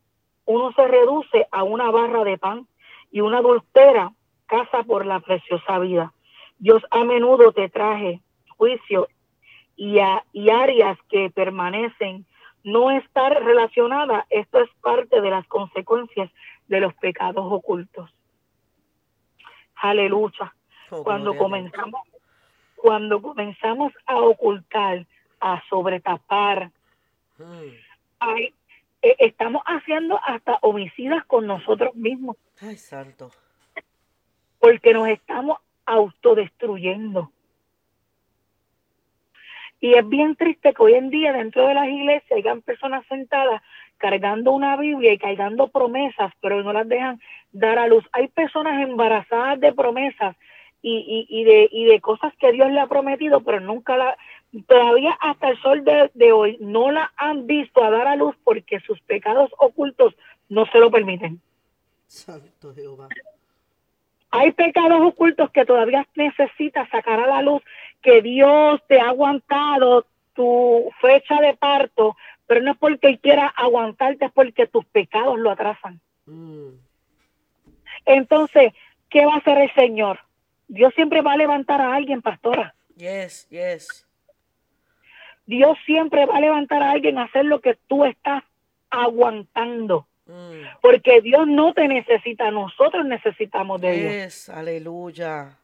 [0.45, 2.67] uno se reduce a una barra de pan
[3.11, 4.13] y una adultera
[4.47, 6.13] casa por la preciosa vida.
[6.59, 8.21] Dios a menudo te traje
[8.59, 9.09] juicio
[9.77, 9.99] y,
[10.33, 12.27] y áreas que permanecen
[12.65, 14.27] no estar relacionadas.
[14.29, 16.31] Esto es parte de las consecuencias
[16.69, 18.11] de los pecados ocultos.
[19.77, 20.55] Aleluya.
[20.91, 22.03] Oh, cuando comenzamos,
[22.77, 25.07] cuando comenzamos a ocultar
[25.41, 26.71] a sobretapar.
[27.39, 28.41] Mm.
[29.03, 32.37] Eh, estamos haciendo hasta homicidas con nosotros mismos.
[32.61, 33.31] Ay, santo.
[34.59, 37.33] Porque nos estamos autodestruyendo.
[39.81, 43.63] Y es bien triste que hoy en día dentro de las iglesias hayan personas sentadas
[43.97, 47.21] cargando una Biblia y cargando promesas, pero no las dejan
[47.53, 48.05] dar a luz.
[48.13, 50.37] Hay personas embarazadas de promesas
[50.83, 54.17] y, y, y, de, y de cosas que Dios le ha prometido, pero nunca la,
[54.67, 58.81] todavía hasta el sol de, hoy no la han visto a dar a luz porque
[58.81, 60.15] sus pecados ocultos
[60.49, 61.41] no se lo permiten.
[62.07, 63.09] Santo Jehová.
[64.33, 67.63] Hay pecados ocultos que todavía necesitas sacar a la luz,
[68.03, 73.47] que Dios te ha aguantado tu fecha de parto, pero no es porque Él quiera
[73.47, 76.01] aguantarte, es porque tus pecados lo atrasan.
[76.27, 76.71] Mm.
[78.07, 78.73] Entonces,
[79.09, 80.21] ¿qué va a hacer el Señor?
[80.69, 82.75] Dios siempre va a levantar a alguien, pastora.
[82.97, 84.07] Yes, yes.
[85.51, 88.45] Dios siempre va a levantar a alguien a hacer lo que tú estás
[88.89, 90.07] aguantando.
[90.27, 90.79] Mm.
[90.81, 94.49] Porque Dios no te necesita, nosotros necesitamos de Dios.
[94.49, 95.59] Aleluya.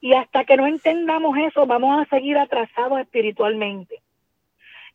[0.00, 4.00] Y hasta que no entendamos eso, vamos a seguir atrasados espiritualmente.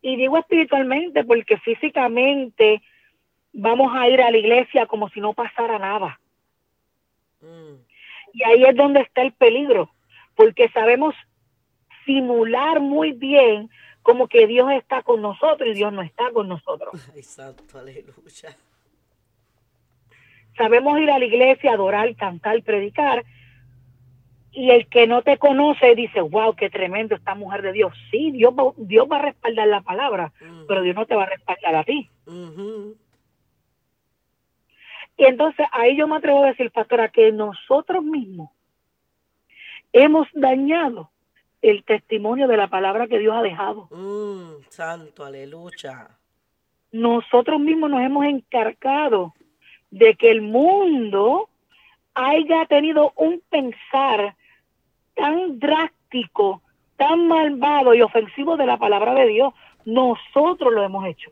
[0.02, 2.82] Y digo espiritualmente porque físicamente
[3.54, 6.20] vamos a ir a la iglesia como si no pasara nada.
[7.42, 7.76] Mm.
[8.34, 9.92] Y ahí es donde está el peligro,
[10.34, 11.14] porque sabemos
[12.08, 13.70] simular muy bien
[14.06, 16.94] como que Dios está con nosotros y Dios no está con nosotros.
[17.15, 18.56] Ay, santo, aleluya.
[20.56, 23.26] Sabemos ir a la iglesia, adorar, cantar, predicar,
[24.52, 27.94] y el que no te conoce dice, wow, qué tremendo esta mujer de Dios.
[28.12, 30.32] Sí, Dios va, Dios va a respaldar la palabra,
[30.68, 32.08] pero Dios no te va a respaldar a ti.
[35.18, 38.52] Y entonces ahí yo me atrevo a decir, pastora, que nosotros mismos
[39.91, 41.10] hemos dañado
[41.69, 43.88] el testimonio de la palabra que Dios ha dejado.
[43.89, 46.10] Mm, santo, aleluya.
[46.91, 49.34] Nosotros mismos nos hemos encargado
[49.89, 51.49] de que el mundo
[52.13, 54.36] haya tenido un pensar
[55.15, 56.62] tan drástico,
[56.97, 59.54] tan malvado y ofensivo de la palabra de Dios.
[59.86, 61.32] Nosotros lo hemos hecho.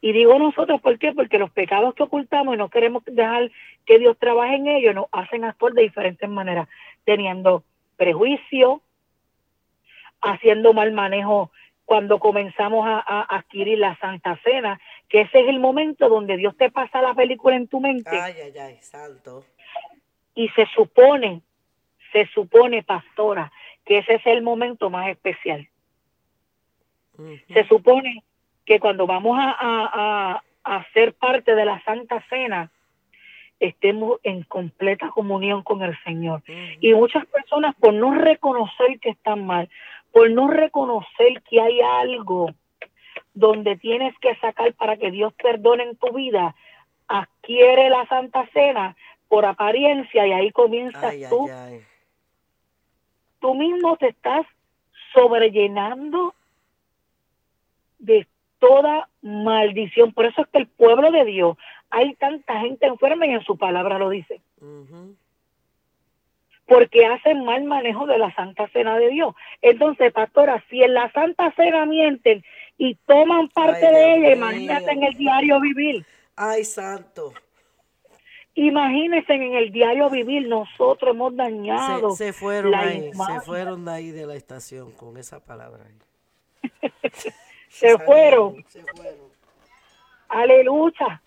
[0.00, 1.12] Y digo nosotros, ¿por qué?
[1.12, 3.50] Porque los pecados que ocultamos y no queremos dejar
[3.84, 6.68] que Dios trabaje en ellos, nos hacen actuar de diferentes maneras,
[7.04, 7.64] teniendo
[8.02, 8.82] prejuicio,
[10.20, 11.52] haciendo mal manejo
[11.84, 16.68] cuando comenzamos a, adquirir la Santa Cena, que ese es el momento donde Dios te
[16.70, 18.10] pasa la película en tu mente.
[18.10, 19.44] Ay, ay, ay, santo.
[20.34, 21.42] Y se supone,
[22.12, 23.52] se supone, pastora,
[23.84, 25.68] que ese es el momento más especial.
[27.54, 28.24] Se supone
[28.64, 32.72] que cuando vamos a, a, a, ser parte de la Santa Cena,
[33.62, 36.42] estemos en completa comunión con el Señor.
[36.80, 39.68] Y muchas personas por no reconocer que están mal,
[40.10, 42.50] por no reconocer que hay algo
[43.34, 46.54] donde tienes que sacar para que Dios perdone en tu vida,
[47.06, 48.96] adquiere la Santa Cena
[49.28, 51.48] por apariencia y ahí comienzas tú.
[53.38, 54.44] Tú mismo te estás
[55.14, 56.34] sobrellenando
[57.98, 58.26] de
[58.58, 60.12] toda maldición.
[60.12, 61.56] Por eso es que el pueblo de Dios,
[61.92, 64.40] hay tanta gente enferma y en su palabra lo dice.
[66.66, 69.34] Porque hacen mal manejo de la Santa Cena de Dios.
[69.60, 72.42] Entonces, pastora, si en la Santa Cena mienten
[72.78, 76.06] y toman parte de ella, imagínate en el diario vivir.
[76.34, 77.34] Ay, santo.
[78.54, 82.12] Imagínense en el diario vivir, nosotros hemos dañado.
[82.12, 85.84] Se, fueron ahí, se fueron de ahí de la estación con esa palabra.
[87.68, 88.64] se, fueron.
[88.68, 89.30] se fueron.
[90.30, 91.20] Aleluya.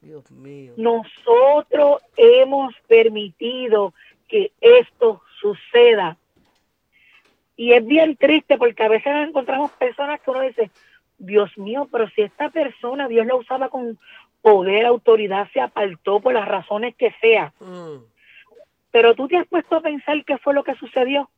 [0.00, 0.74] Dios mío.
[0.76, 3.94] Nosotros hemos permitido
[4.28, 6.16] que esto suceda.
[7.56, 10.70] Y es bien triste porque a veces encontramos personas que uno dice,
[11.18, 13.98] Dios mío, pero si esta persona Dios la usaba con
[14.40, 17.52] poder, autoridad, se apartó por las razones que sea.
[17.58, 18.04] Mm.
[18.92, 21.28] Pero tú te has puesto a pensar qué fue lo que sucedió.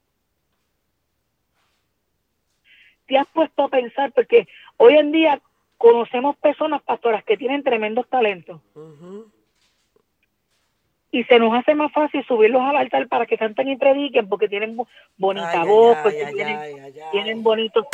[3.06, 4.46] Te has puesto a pensar, porque
[4.76, 5.40] hoy en día
[5.80, 8.60] conocemos personas pastoras que tienen tremendos talentos.
[11.10, 14.46] Y se nos hace más fácil subirlos al altar para que canten y prediquen porque
[14.46, 14.76] tienen
[15.16, 16.26] bonita voz, porque
[17.10, 17.86] tienen, bonitos,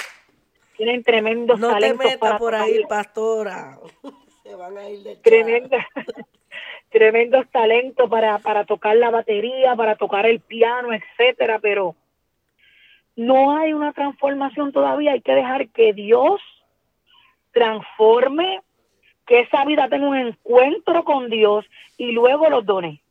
[0.76, 1.96] tienen tremendos talentos.
[1.96, 3.78] No te metas por ahí, pastora.
[4.42, 5.14] se van a ir de
[6.90, 11.94] tremendos talentos para, para tocar la batería, para tocar el piano, etcétera, pero
[13.14, 15.12] no hay una transformación todavía.
[15.12, 16.40] Hay que dejar que Dios
[17.56, 18.60] transforme,
[19.26, 21.64] que esa vida tenga un encuentro con Dios
[21.96, 23.02] y luego los done.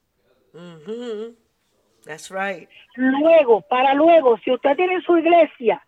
[2.06, 2.70] That's right.
[2.96, 5.84] Luego, para luego, si usted tiene su iglesia,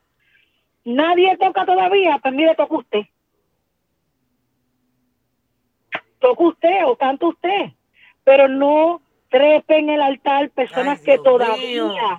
[0.85, 3.01] nadie toca todavía, pues mire, toca usted.
[6.17, 7.73] Toca usted o canta usted,
[8.23, 12.17] pero no trepe en el altar personas que todavía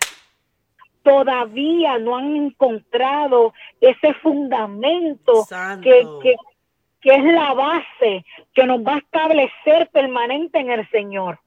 [1.08, 5.46] todavía no han encontrado ese fundamento
[5.82, 6.36] que,
[7.00, 11.40] que, es la base que nos va a establecer permanente en el Señor.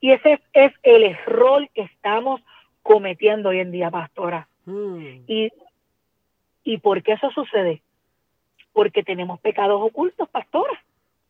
[0.00, 2.40] Y ese es el error que estamos
[2.82, 4.48] cometiendo hoy en día, pastora.
[4.66, 5.22] Hmm.
[5.28, 5.52] Y,
[6.64, 7.80] ¿Y por qué eso sucede?
[8.72, 10.82] Porque tenemos pecados ocultos, pastora.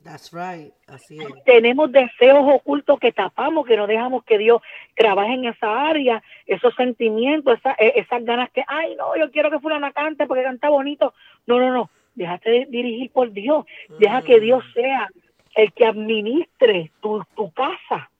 [0.04, 0.70] That's right.
[0.86, 1.44] Así es.
[1.44, 4.60] Tenemos deseos ocultos que tapamos, que no dejamos que Dios
[4.94, 9.60] trabaje en esa área, esos sentimientos, e, esas ganas que, ay, no, yo quiero que
[9.60, 11.14] fulana cante porque canta bonito.
[11.46, 11.90] No, no, no.
[12.14, 13.64] Déjate dirigir por Dios.
[13.98, 14.72] Deja que Dios mm.
[14.74, 15.08] sea
[15.56, 18.10] el que administre tu, tu casa.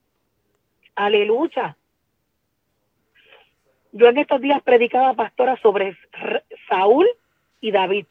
[0.94, 1.77] Aleluya.
[3.93, 5.97] Yo en estos días predicaba pastora sobre
[6.68, 7.07] Saúl
[7.61, 8.07] y David.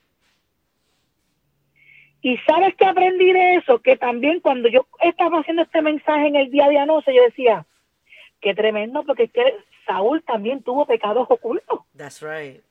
[2.23, 6.37] Y sabes que aprendí de eso, que también cuando yo estaba haciendo este mensaje en
[6.37, 7.65] el día de anoche, yo decía,
[8.39, 11.81] qué tremendo, porque que Saúl también tuvo pecados ocultos.
[11.97, 12.63] That's right.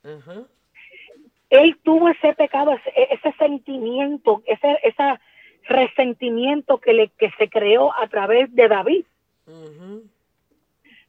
[1.51, 5.21] Él tuvo ese pecado, ese, sentimiento, ese, ese
[5.65, 9.05] resentimiento que, le, que se creó a través de David.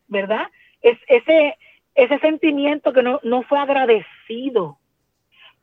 [0.09, 0.47] ¿Verdad?
[0.81, 1.57] Es, ese,
[1.95, 4.79] ese sentimiento que no, no fue agradecido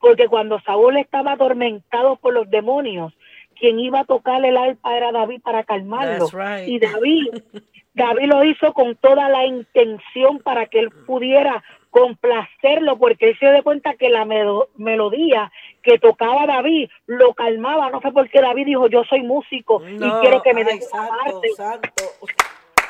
[0.00, 3.12] porque cuando Saúl estaba atormentado por los demonios,
[3.58, 6.26] quien iba a tocarle el alpa era David para calmarlo.
[6.32, 6.66] Right.
[6.68, 7.26] Y David,
[7.94, 13.52] David lo hizo con toda la intención para que él pudiera complacerlo, porque él se
[13.52, 15.50] dio cuenta que la melo- melodía
[15.82, 17.90] que tocaba David lo calmaba.
[17.90, 21.88] No fue porque David dijo, yo soy músico y quiero que me den santo, santo.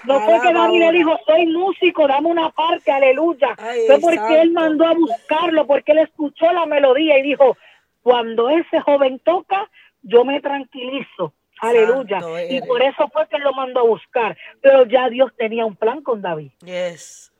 [0.05, 3.55] No fue que David le dijo, soy músico, dame una parte, aleluya.
[3.59, 7.57] Ay, fue porque él mandó a buscarlo, porque él escuchó la melodía y dijo,
[8.03, 9.68] cuando ese joven toca,
[10.03, 11.34] yo me tranquilizo.
[11.61, 12.20] Aleluya.
[12.48, 14.36] Y por eso fue que él lo mandó a buscar.
[14.62, 16.53] Pero ya Dios tenía un plan con David.
[16.64, 17.32] Yes.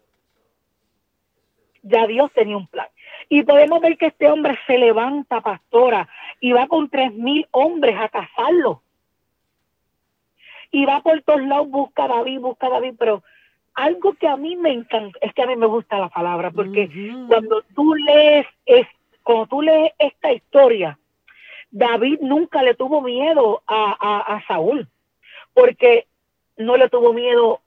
[1.82, 2.88] Ya Dios tenía un plan.
[3.30, 6.08] Y podemos ver que este hombre se levanta, pastora,
[6.40, 8.82] y va con tres mil hombres a cazarlo.
[10.70, 13.22] Y va por todos lados, busca a David, busca a David, pero
[13.74, 16.88] algo que a mí me encanta, es que a mí me gusta la palabra, porque
[17.28, 18.86] cuando tú lees, es,
[19.22, 20.98] cuando tú lees esta historia,
[21.70, 24.88] David nunca le tuvo miedo a, a, a Saúl,
[25.54, 26.06] porque
[26.56, 27.60] no le tuvo miedo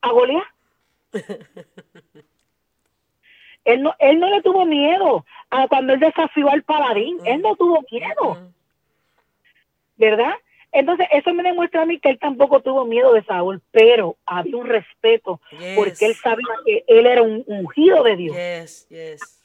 [0.00, 0.44] a Goliat.
[3.64, 7.56] él no, él no le tuvo miedo a cuando él desafió al paladín, él no
[7.56, 8.52] tuvo miedo.
[9.96, 10.34] ¿verdad?
[10.72, 14.56] Entonces, eso me demuestra a mí que él tampoco tuvo miedo de Saúl, pero había
[14.56, 15.40] un respeto,
[15.76, 18.36] porque él sabía que él era un ungido de Dios.
[18.36, 19.44] Yes, yes.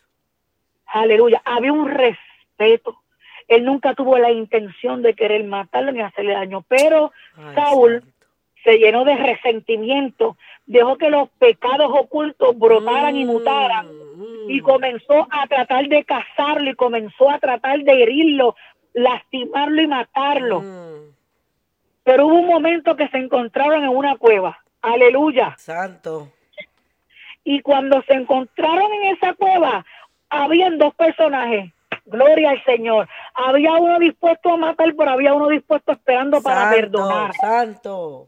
[0.86, 1.42] Aleluya.
[1.44, 2.98] Había un respeto.
[3.48, 8.16] Él nunca tuvo la intención de querer matarlo ni hacerle daño, pero Ay, Saúl santo.
[8.64, 14.64] se llenó de resentimiento, dejó que los pecados ocultos brotaran y mutaran Mm, y mm.
[14.64, 18.56] comenzó a tratar de cazarlo y comenzó a tratar de herirlo,
[18.94, 20.62] lastimarlo y matarlo.
[20.62, 20.97] Mm.
[22.08, 24.58] Pero hubo un momento que se encontraron en una cueva.
[24.82, 25.56] Aleluya.
[25.58, 26.30] Santo.
[27.44, 29.86] Y cuando se encontraron en esa cueva,
[30.30, 31.70] habían dos personajes.
[32.06, 33.10] Gloria al Señor.
[33.34, 37.34] Había uno dispuesto a matar, pero había uno dispuesto esperando para santo, perdonar.
[37.42, 38.28] Santo.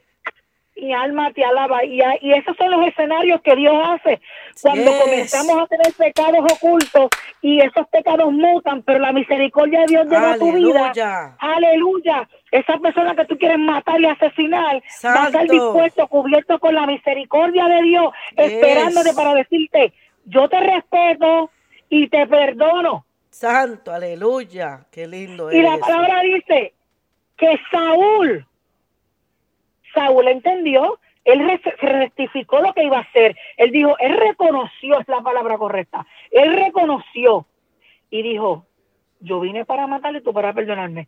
[0.81, 1.83] Mi alma te alaba.
[1.85, 4.21] Y, y esos son los escenarios que Dios hace.
[4.61, 5.01] Cuando Yes.
[5.01, 7.09] comenzamos a tener pecados ocultos
[7.41, 10.91] y esos pecados mutan, pero la misericordia de Dios llega a tu vida.
[11.39, 12.27] Aleluya.
[12.51, 16.85] Esa persona que tú quieres matar y asesinar va a estar dispuesto, cubierto con la
[16.85, 18.51] misericordia de Dios, Yes.
[18.51, 19.93] esperándote para decirte,
[20.25, 21.51] yo te respeto
[21.89, 23.05] y te perdono.
[23.29, 24.85] Santo, aleluya.
[24.91, 26.73] Qué lindo Y la palabra dice
[27.37, 28.45] que Saúl,
[29.99, 33.35] Saúl entendió, él re- rectificó lo que iba a hacer.
[33.57, 37.45] Él dijo, él reconoció, es la palabra correcta, él reconoció
[38.09, 38.65] y dijo,
[39.19, 41.07] yo vine para matarle, tú para perdonarme.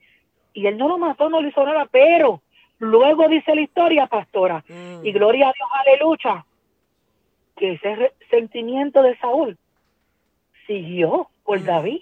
[0.54, 2.42] Y él no lo mató, no le hizo nada, pero
[2.80, 5.06] luego dice la historia, pastora, Mm.
[5.06, 6.46] y gloria a Dios, aleluya,
[7.56, 9.58] que ese sentimiento de Saúl
[10.68, 11.66] siguió por Mm.
[11.66, 12.02] David,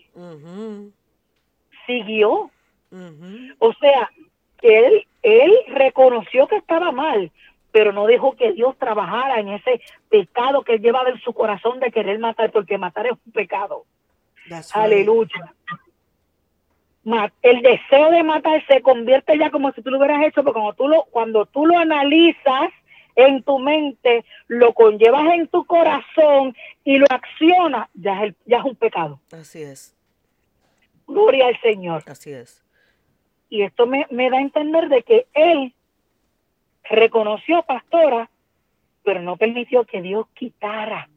[1.86, 2.50] siguió.
[2.92, 3.54] ujú.
[3.60, 4.10] O sea,
[4.62, 7.32] él, él reconoció que estaba mal,
[7.72, 11.80] pero no dejó que Dios trabajara en ese pecado que él llevaba en su corazón
[11.80, 13.86] de querer matar, porque matar es un pecado.
[14.50, 14.76] That's.
[14.76, 15.54] Aleluya.
[17.42, 20.74] El deseo de matar se convierte ya como si tú lo hubieras hecho, porque cuando
[20.74, 22.70] tú lo, cuando tú lo analizas
[23.16, 28.58] en tu mente, lo conllevas en tu corazón y lo accionas, ya es, el- ya
[28.60, 29.20] es un pecado.
[29.32, 29.96] Así es,
[31.08, 32.04] Gloria al Señor.
[32.08, 32.64] así es.
[33.50, 35.74] Y esto me, me da a entender de que él
[36.90, 38.30] reconoció pastora,
[39.04, 41.10] pero no permitió que Dios quitara,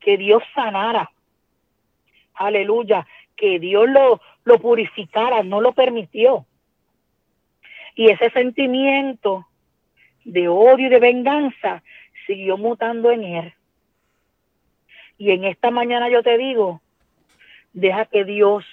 [0.00, 1.10] que Dios sanara.
[2.34, 3.06] Aleluya,
[3.36, 6.46] que Dios lo, lo purificara, no lo permitió.
[7.94, 9.46] Y ese sentimiento
[10.24, 11.82] de odio y de venganza
[12.26, 13.54] siguió mutando en él.
[15.16, 16.80] Y en esta mañana yo te digo,
[17.72, 18.64] deja que Dios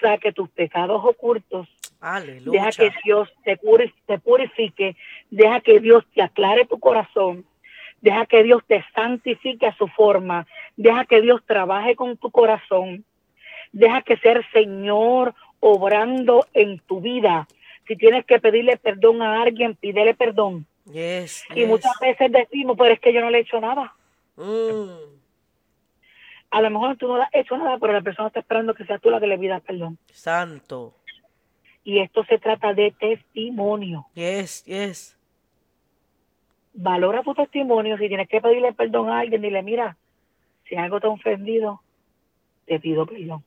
[0.00, 1.68] saque tus pecados ocultos
[2.00, 2.64] Aleluya.
[2.64, 3.58] Deja que Dios te,
[4.06, 4.96] te purifique,
[5.30, 7.44] deja que Dios te aclare tu corazón,
[8.00, 10.46] deja que Dios te santifique a su forma,
[10.76, 13.04] deja que Dios trabaje con tu corazón,
[13.72, 17.48] deja que el Señor obrando en tu vida.
[17.88, 20.66] Si tienes que pedirle perdón a alguien, pídele perdón.
[20.84, 21.68] Yes, Y yes.
[21.68, 23.94] muchas veces decimos, pero es que yo no le he hecho nada.
[24.36, 25.18] Mm,
[26.50, 29.00] A lo mejor tú no has hecho nada, pero la persona está esperando que seas
[29.00, 29.98] tú la que le pidas perdón.
[30.12, 30.94] santo.
[31.84, 34.06] Y esto se trata de testimonio.
[34.14, 35.18] Yes, yes.
[36.74, 37.96] valora tu testimonio.
[37.98, 39.96] Si tienes que pedirle perdón a alguien, dile, mira,
[40.68, 41.82] si algo te ha ofendido,
[42.66, 43.42] te pido perdón.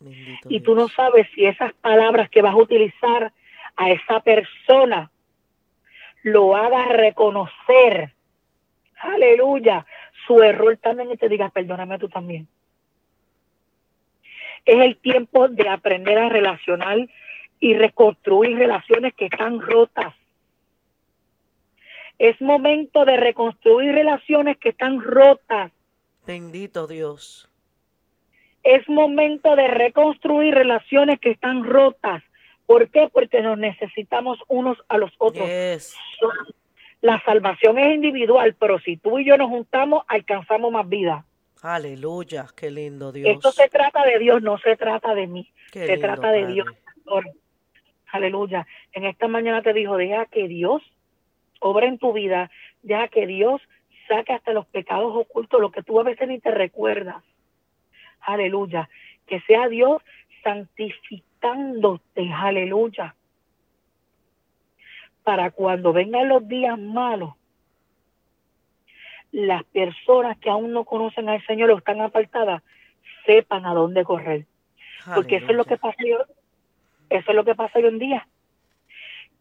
[0.00, 3.32] Bendito Y tú no sabes si esas palabras que vas a utilizar
[3.76, 5.10] a esa persona
[6.22, 8.12] lo haga reconocer,
[8.98, 9.86] aleluya,
[10.26, 12.48] su error también y te diga, perdóname tú también.
[14.64, 17.08] Es el tiempo de aprender a relacionar
[17.60, 20.14] y reconstruir relaciones que están rotas.
[22.18, 25.70] Es momento de reconstruir relaciones que están rotas.
[26.26, 27.48] Bendito Dios.
[28.62, 32.22] Es momento de reconstruir relaciones que están rotas.
[32.66, 33.08] ¿Por qué?
[33.12, 35.48] Porque nos necesitamos unos a los otros.
[37.06, 41.24] La salvación es individual, pero si tú y yo nos juntamos, alcanzamos más vida.
[41.62, 43.28] Aleluya, qué lindo Dios.
[43.28, 45.48] Esto se trata de Dios, no se trata de mí.
[45.70, 46.66] se trata de Dios.
[48.10, 48.66] Aleluya.
[48.92, 50.82] En esta mañana te dijo, deja que Dios
[51.60, 52.50] obra en tu vida,
[52.82, 53.62] deja que Dios
[54.08, 57.22] saque hasta los pecados ocultos, lo que tú a veces ni te recuerdas.
[58.20, 58.88] Aleluya.
[59.28, 60.02] Que sea Dios
[60.42, 62.32] santificándote.
[62.32, 63.14] Aleluya.
[65.26, 67.34] Para cuando vengan los días malos,
[69.32, 72.62] las personas que aún no conocen al Señor o están apartadas,
[73.24, 74.46] sepan a dónde correr.
[75.16, 75.96] Porque eso es lo que pasa
[77.10, 78.28] eso es lo que pasa hoy en día.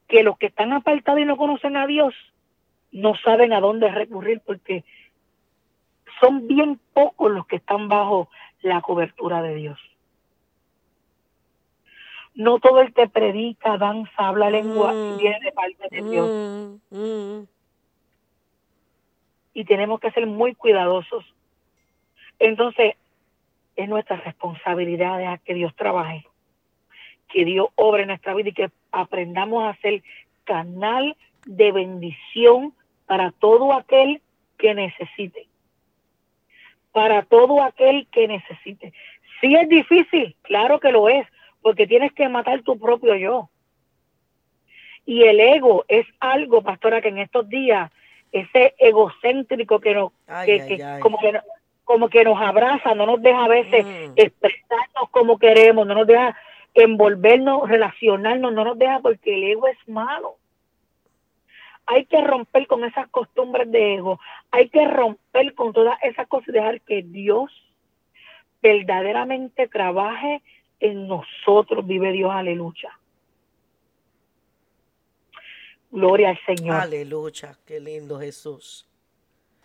[0.07, 2.15] Que los que están apartados y no conocen a Dios
[2.91, 4.83] no saben a dónde recurrir porque
[6.19, 8.27] son bien pocos los que están bajo
[8.63, 9.79] la cobertura de Dios.
[12.35, 15.17] No todo el que predica, danza, habla lengua mm.
[15.17, 16.79] viene de parte de Dios.
[16.91, 17.47] Mm, mm.
[19.53, 21.25] Y tenemos que ser muy cuidadosos.
[22.39, 22.95] Entonces,
[23.75, 26.25] es nuestra responsabilidad que Dios trabaje
[27.35, 30.01] que Dios obre en nuestra vida y que aprendamos a ser
[30.45, 31.15] canal
[31.45, 32.73] de bendición
[33.05, 34.21] para todo aquel
[34.57, 35.47] que necesite.
[36.91, 38.93] Para todo aquel que necesite.
[39.41, 41.27] Si es difícil, claro que lo es,
[41.65, 43.49] porque tienes que matar tu propio yo.
[45.03, 47.91] Y el ego es algo, pastora, que en estos días,
[48.31, 50.11] ese egocéntrico que nos,
[51.01, 51.39] como que
[51.83, 54.13] como que nos abraza, no nos deja a veces mm.
[54.15, 56.37] expresarnos como queremos, no nos deja
[56.75, 60.35] envolvernos, relacionarnos, no nos deja porque el ego es malo.
[61.87, 64.19] Hay que romper con esas costumbres de ego,
[64.51, 67.49] hay que romper con todas esas cosas y dejar que Dios
[68.61, 70.43] verdaderamente trabaje
[70.79, 72.97] en nosotros, vive Dios, aleluya.
[75.91, 76.75] Gloria al Señor.
[76.75, 78.87] Aleluya, qué lindo Jesús.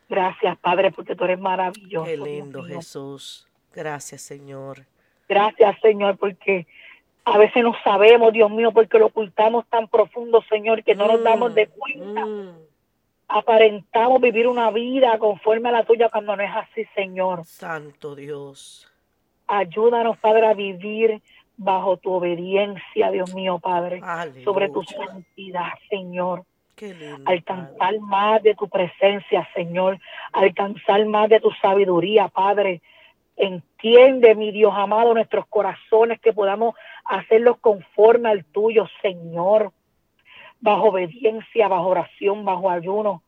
[0.08, 2.04] Gracias, Padre, porque tú eres maravilloso.
[2.04, 3.46] Qué lindo Jesús.
[3.72, 4.84] Gracias, Señor.
[5.28, 6.66] Gracias, Señor, porque
[7.24, 11.22] a veces no sabemos, Dios mío, porque lo ocultamos tan profundo, Señor, que no nos
[11.22, 12.26] damos de cuenta.
[12.26, 12.58] Mm.
[13.28, 17.44] Aparentamos vivir una vida conforme a la tuya cuando no es así, Señor.
[17.44, 18.89] Santo Dios.
[19.52, 21.20] Ayúdanos, Padre, a vivir
[21.56, 24.00] bajo tu obediencia, Dios mío, Padre,
[24.44, 26.44] sobre tu santidad, Señor.
[27.26, 29.98] alcanzar más de tu presencia, Señor.
[30.32, 32.80] Alcanzar más de tu sabiduría, Padre.
[33.36, 39.72] Entiende, mi Dios amado, nuestros corazones, que podamos hacerlos conforme al tuyo, Señor,
[40.60, 43.24] bajo obediencia, bajo oración, bajo ayuno.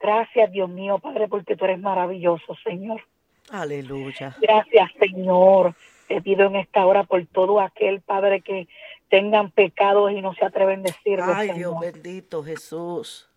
[0.00, 3.02] Gracias, Dios mío, Padre, porque tú eres maravilloso, Señor.
[3.50, 4.36] Aleluya.
[4.40, 5.74] Gracias, Señor.
[6.08, 8.68] Te pido en esta hora por todo aquel, Padre, que
[9.08, 11.24] tengan pecados y no se atreven a decirlo.
[11.34, 13.28] Ay, Dios bendito, Jesús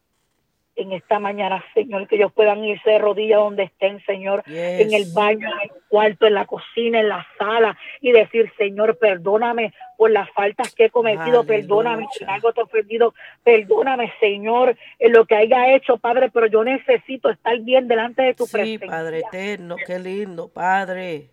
[0.77, 5.05] en esta mañana, Señor, que ellos puedan irse de rodillas donde estén, Señor, en el
[5.13, 10.11] baño, en el cuarto, en la cocina, en la sala, y decir, Señor, perdóname por
[10.11, 13.13] las faltas que he cometido, perdóname si algo te he ofendido,
[13.43, 18.33] perdóname, Señor, en lo que haya hecho, Padre, pero yo necesito estar bien delante de
[18.33, 18.87] tu sí, presencia.
[18.87, 21.31] Padre eterno, qué lindo, Padre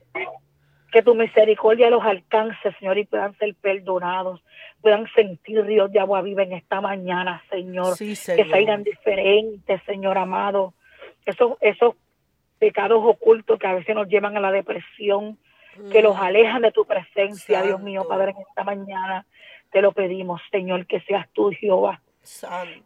[0.95, 4.40] que tu misericordia los alcance, Señor, y puedan ser perdonados,
[4.80, 10.72] puedan sentir ríos de agua viva en esta mañana, Señor, que salgan diferentes, Señor amado.
[11.26, 11.97] Esos, esos
[12.61, 15.36] pecados ocultos que a veces nos llevan a la depresión,
[15.90, 16.22] que los mm.
[16.22, 19.26] alejan de tu presencia, Dios mío, Padre, en esta mañana
[19.72, 22.01] te lo pedimos, Señor, que seas tú, Jehová.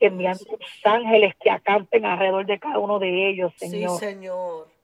[0.01, 3.99] enviando tus ángeles que acampen alrededor de cada uno de ellos, Señor.
[3.99, 4.78] Sí, Señor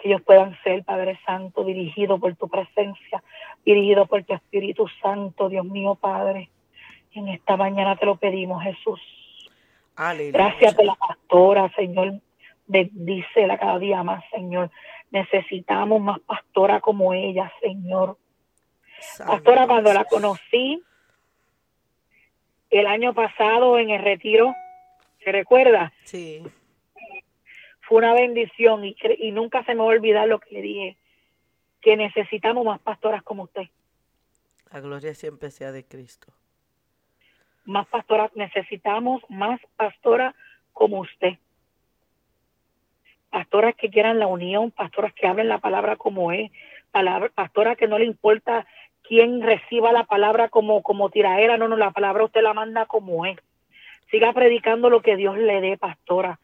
[0.00, 3.22] que ellos puedan ser, Padre Santo, dirigidos por tu presencia,
[3.64, 6.50] dirigidos por tu Espíritu Santo, Dios mío, Padre.
[7.12, 9.00] En esta mañana te lo pedimos, Jesús.
[10.32, 12.20] Gracias por la pastora, Señor.
[12.66, 14.70] Bendícela cada día más, Señor.
[15.10, 18.16] Necesitamos más pastora como ella, Señor.
[19.26, 20.82] pastora, cuando la conocí
[22.70, 24.54] el año pasado en el retiro,
[25.24, 25.92] ¿se recuerda?
[26.04, 26.42] Sí
[27.90, 30.96] fue una bendición y, y nunca se me va a olvidar lo que le dije,
[31.82, 33.64] que necesitamos más pastoras como usted.
[34.72, 36.28] La gloria siempre sea de Cristo.
[37.64, 40.36] Más pastoras, necesitamos más pastoras
[40.72, 41.38] como usted.
[43.28, 46.52] Pastoras que quieran la unión, pastoras que hablen la palabra como es,
[46.92, 48.68] palabra, pastora que no le importa
[49.02, 53.26] quién reciba la palabra como, como tiraera, no, no, la palabra usted la manda como
[53.26, 53.36] es.
[54.12, 56.38] Siga predicando lo que Dios le dé, pastora.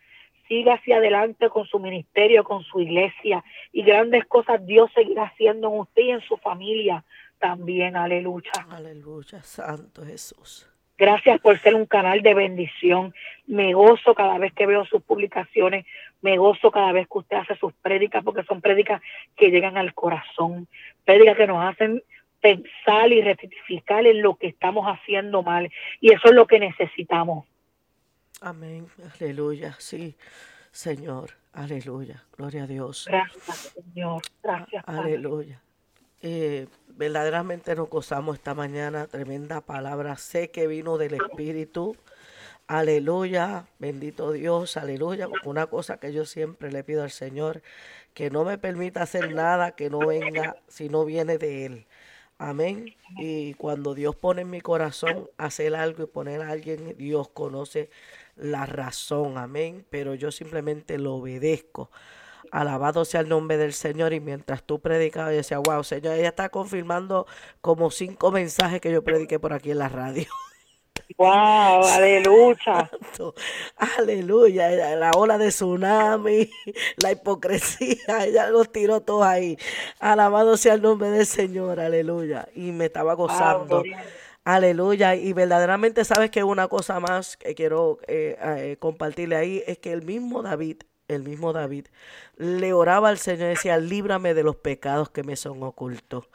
[0.49, 5.69] Siga hacia adelante con su ministerio, con su iglesia y grandes cosas Dios seguirá haciendo
[5.69, 7.05] en usted y en su familia
[7.39, 7.97] también.
[7.97, 8.53] Aleluya.
[8.71, 10.69] Aleluya, Santo Jesús.
[10.99, 13.15] Gracias por ser un canal de bendición.
[13.47, 15.85] Me gozo cada vez que veo sus publicaciones.
[16.23, 19.03] Me gozo cada vez que usted hace sus prédicas, porque son prédicas
[19.37, 20.69] que llegan al corazón.
[21.05, 22.03] Prédicas que nos hacen
[22.41, 25.71] pensar y rectificar en lo que estamos haciendo mal.
[26.01, 27.45] Y eso es lo que necesitamos.
[28.41, 28.89] Amén.
[29.15, 29.77] Aleluya.
[29.79, 30.17] Sí,
[30.73, 31.33] Señor.
[31.53, 32.25] Aleluya.
[32.37, 33.07] Gloria a Dios.
[33.09, 34.23] Gracias, Señor.
[34.43, 34.85] Gracias.
[34.87, 35.63] Aleluya.
[36.23, 40.17] Eh, verdaderamente nos gozamos esta mañana, tremenda palabra.
[40.17, 41.97] Sé que vino del Espíritu.
[42.67, 45.29] Aleluya, bendito Dios, aleluya.
[45.45, 47.63] Una cosa que yo siempre le pido al Señor,
[48.13, 51.87] que no me permita hacer nada que no venga, si no viene de Él.
[52.39, 52.95] Amén.
[53.19, 57.89] Y cuando Dios pone en mi corazón hacer algo y poner a alguien, Dios conoce
[58.37, 59.39] la razón.
[59.39, 59.87] Amén.
[59.91, 61.91] Pero yo simplemente lo obedezco.
[62.53, 64.13] Alabado sea el nombre del Señor.
[64.13, 67.27] Y mientras tú predicabas, yo decía, wow, Señor, ella está confirmando
[67.61, 70.27] como cinco mensajes que yo prediqué por aquí en la radio.
[71.19, 72.91] Wow, aleluya.
[73.99, 74.97] aleluya.
[74.97, 76.51] La ola de tsunami,
[76.97, 79.57] la hipocresía, ella los tiró todos ahí.
[79.99, 82.49] Alabado sea el nombre del Señor, aleluya.
[82.55, 83.83] Y me estaba gozando.
[84.47, 85.15] Aleluya.
[85.15, 89.93] Y verdaderamente sabes que una cosa más que quiero eh, eh, compartirle ahí es que
[89.93, 90.79] el mismo David
[91.09, 91.87] el mismo David,
[92.37, 96.29] le oraba al Señor y decía, líbrame de los pecados que me son ocultos.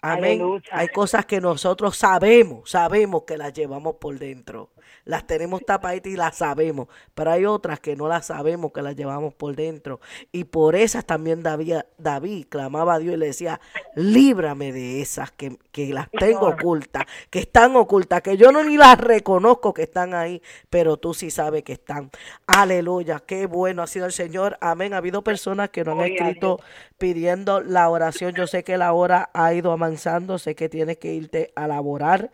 [0.00, 0.62] Amén.
[0.70, 4.70] Hay cosas que nosotros sabemos, sabemos que las llevamos por dentro
[5.04, 8.96] las tenemos tapaditas y las sabemos, pero hay otras que no las sabemos, que las
[8.96, 10.00] llevamos por dentro.
[10.32, 13.60] Y por esas también David, David clamaba a Dios y le decía,
[13.94, 18.76] líbrame de esas que, que las tengo ocultas, que están ocultas, que yo no ni
[18.76, 22.10] las reconozco que están ahí, pero tú sí sabes que están.
[22.46, 24.58] Aleluya, qué bueno ha sido el Señor.
[24.60, 24.94] Amén.
[24.94, 26.60] Ha habido personas que no han escrito
[26.98, 28.34] pidiendo la oración.
[28.34, 32.30] Yo sé que la hora ha ido avanzando, sé que tienes que irte a laborar.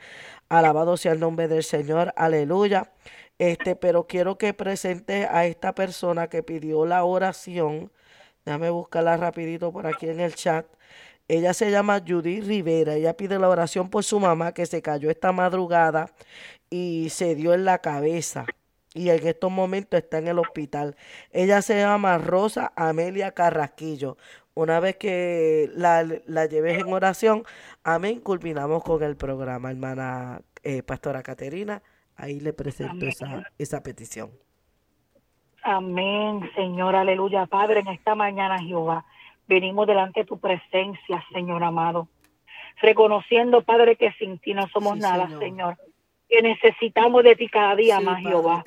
[0.53, 2.13] Alabado sea el nombre del Señor.
[2.15, 2.93] Aleluya.
[3.39, 7.91] Este, pero quiero que presente a esta persona que pidió la oración.
[8.45, 10.67] Déjame buscarla rapidito por aquí en el chat.
[11.27, 12.97] Ella se llama Judy Rivera.
[12.97, 16.13] Ella pide la oración por su mamá que se cayó esta madrugada
[16.69, 18.45] y se dio en la cabeza.
[18.93, 20.97] Y en estos momentos está en el hospital.
[21.31, 24.19] Ella se llama Rosa Amelia Carrasquillo.
[24.55, 27.45] Una vez que la, la lleves en oración,
[27.85, 31.83] amén, culminamos con el programa, hermana eh, Pastora Caterina.
[32.17, 34.31] Ahí le presento esa, esa petición.
[35.63, 37.47] Amén, Señor, aleluya.
[37.47, 39.07] Padre, en esta mañana, Jehová,
[39.49, 42.09] venimos delante de tu presencia, Señor amado.
[42.81, 45.79] Reconociendo, Padre, que sin ti no somos nada, Señor.
[46.29, 48.65] Que necesitamos de ti cada día más, Jehová.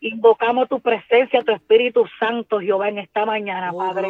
[0.00, 4.08] Invocamos tu presencia, tu Espíritu Santo, Jehová, en esta mañana, oh, Padre.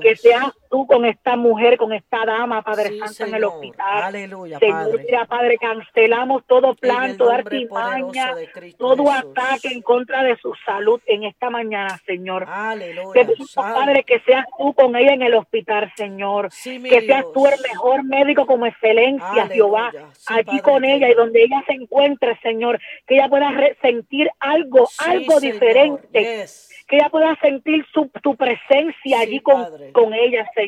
[0.00, 4.02] Que seas tú con esta mujer, con esta dama, Padre Santo, en el hospital.
[4.04, 5.06] Aleluya, Padre.
[5.28, 8.34] Padre, cancelamos todo plan, toda artimaña,
[8.78, 12.46] todo ataque en contra de su salud en esta mañana, Señor.
[12.48, 13.26] Aleluya.
[13.54, 16.50] Padre, que seas tú con ella en el hospital, Señor.
[16.50, 19.92] que seas tú el mejor médico como excelencia, Jehová,
[20.26, 22.80] aquí con ella y donde ella se encuentre, Señor.
[23.06, 23.50] Que ella pueda
[23.82, 26.46] sentir algo, algo diferente.
[26.86, 30.59] Que ella pueda sentir su, tu presencia allí con, con ella, Señor.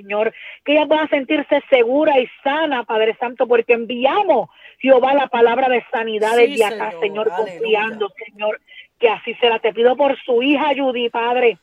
[0.64, 5.84] Que ella pueda sentirse segura y sana, Padre Santo, porque enviamos, Jehová, la palabra de
[5.90, 8.60] sanidad desde acá, Señor, confiando, Señor
[9.02, 9.58] que así será.
[9.58, 11.58] Te pido por su hija Judy, Padre.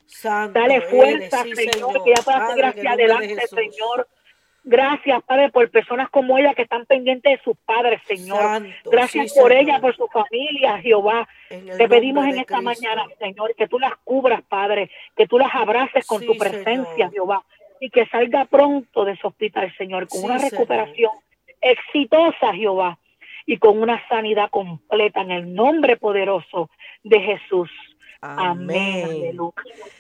[0.52, 4.08] Dale fuerza, Señor, que ella pueda seguir hacia adelante, Señor.
[4.66, 8.68] Gracias, Padre, por personas como ella que están pendientes de sus padres, Señor.
[8.86, 11.28] Gracias por ella, por su familia, Jehová.
[11.48, 16.06] Te pedimos en esta mañana, Señor, que tú las cubras, Padre, que tú las abraces
[16.06, 17.44] con tu presencia, Jehová,
[17.80, 21.12] y que salga pronto de su hospital, Señor, con una recuperación
[21.62, 23.00] exitosa, Jehová,
[23.46, 26.70] y con una sanidad completa en el nombre poderoso
[27.04, 27.70] de Jesús.
[28.22, 29.36] Amén.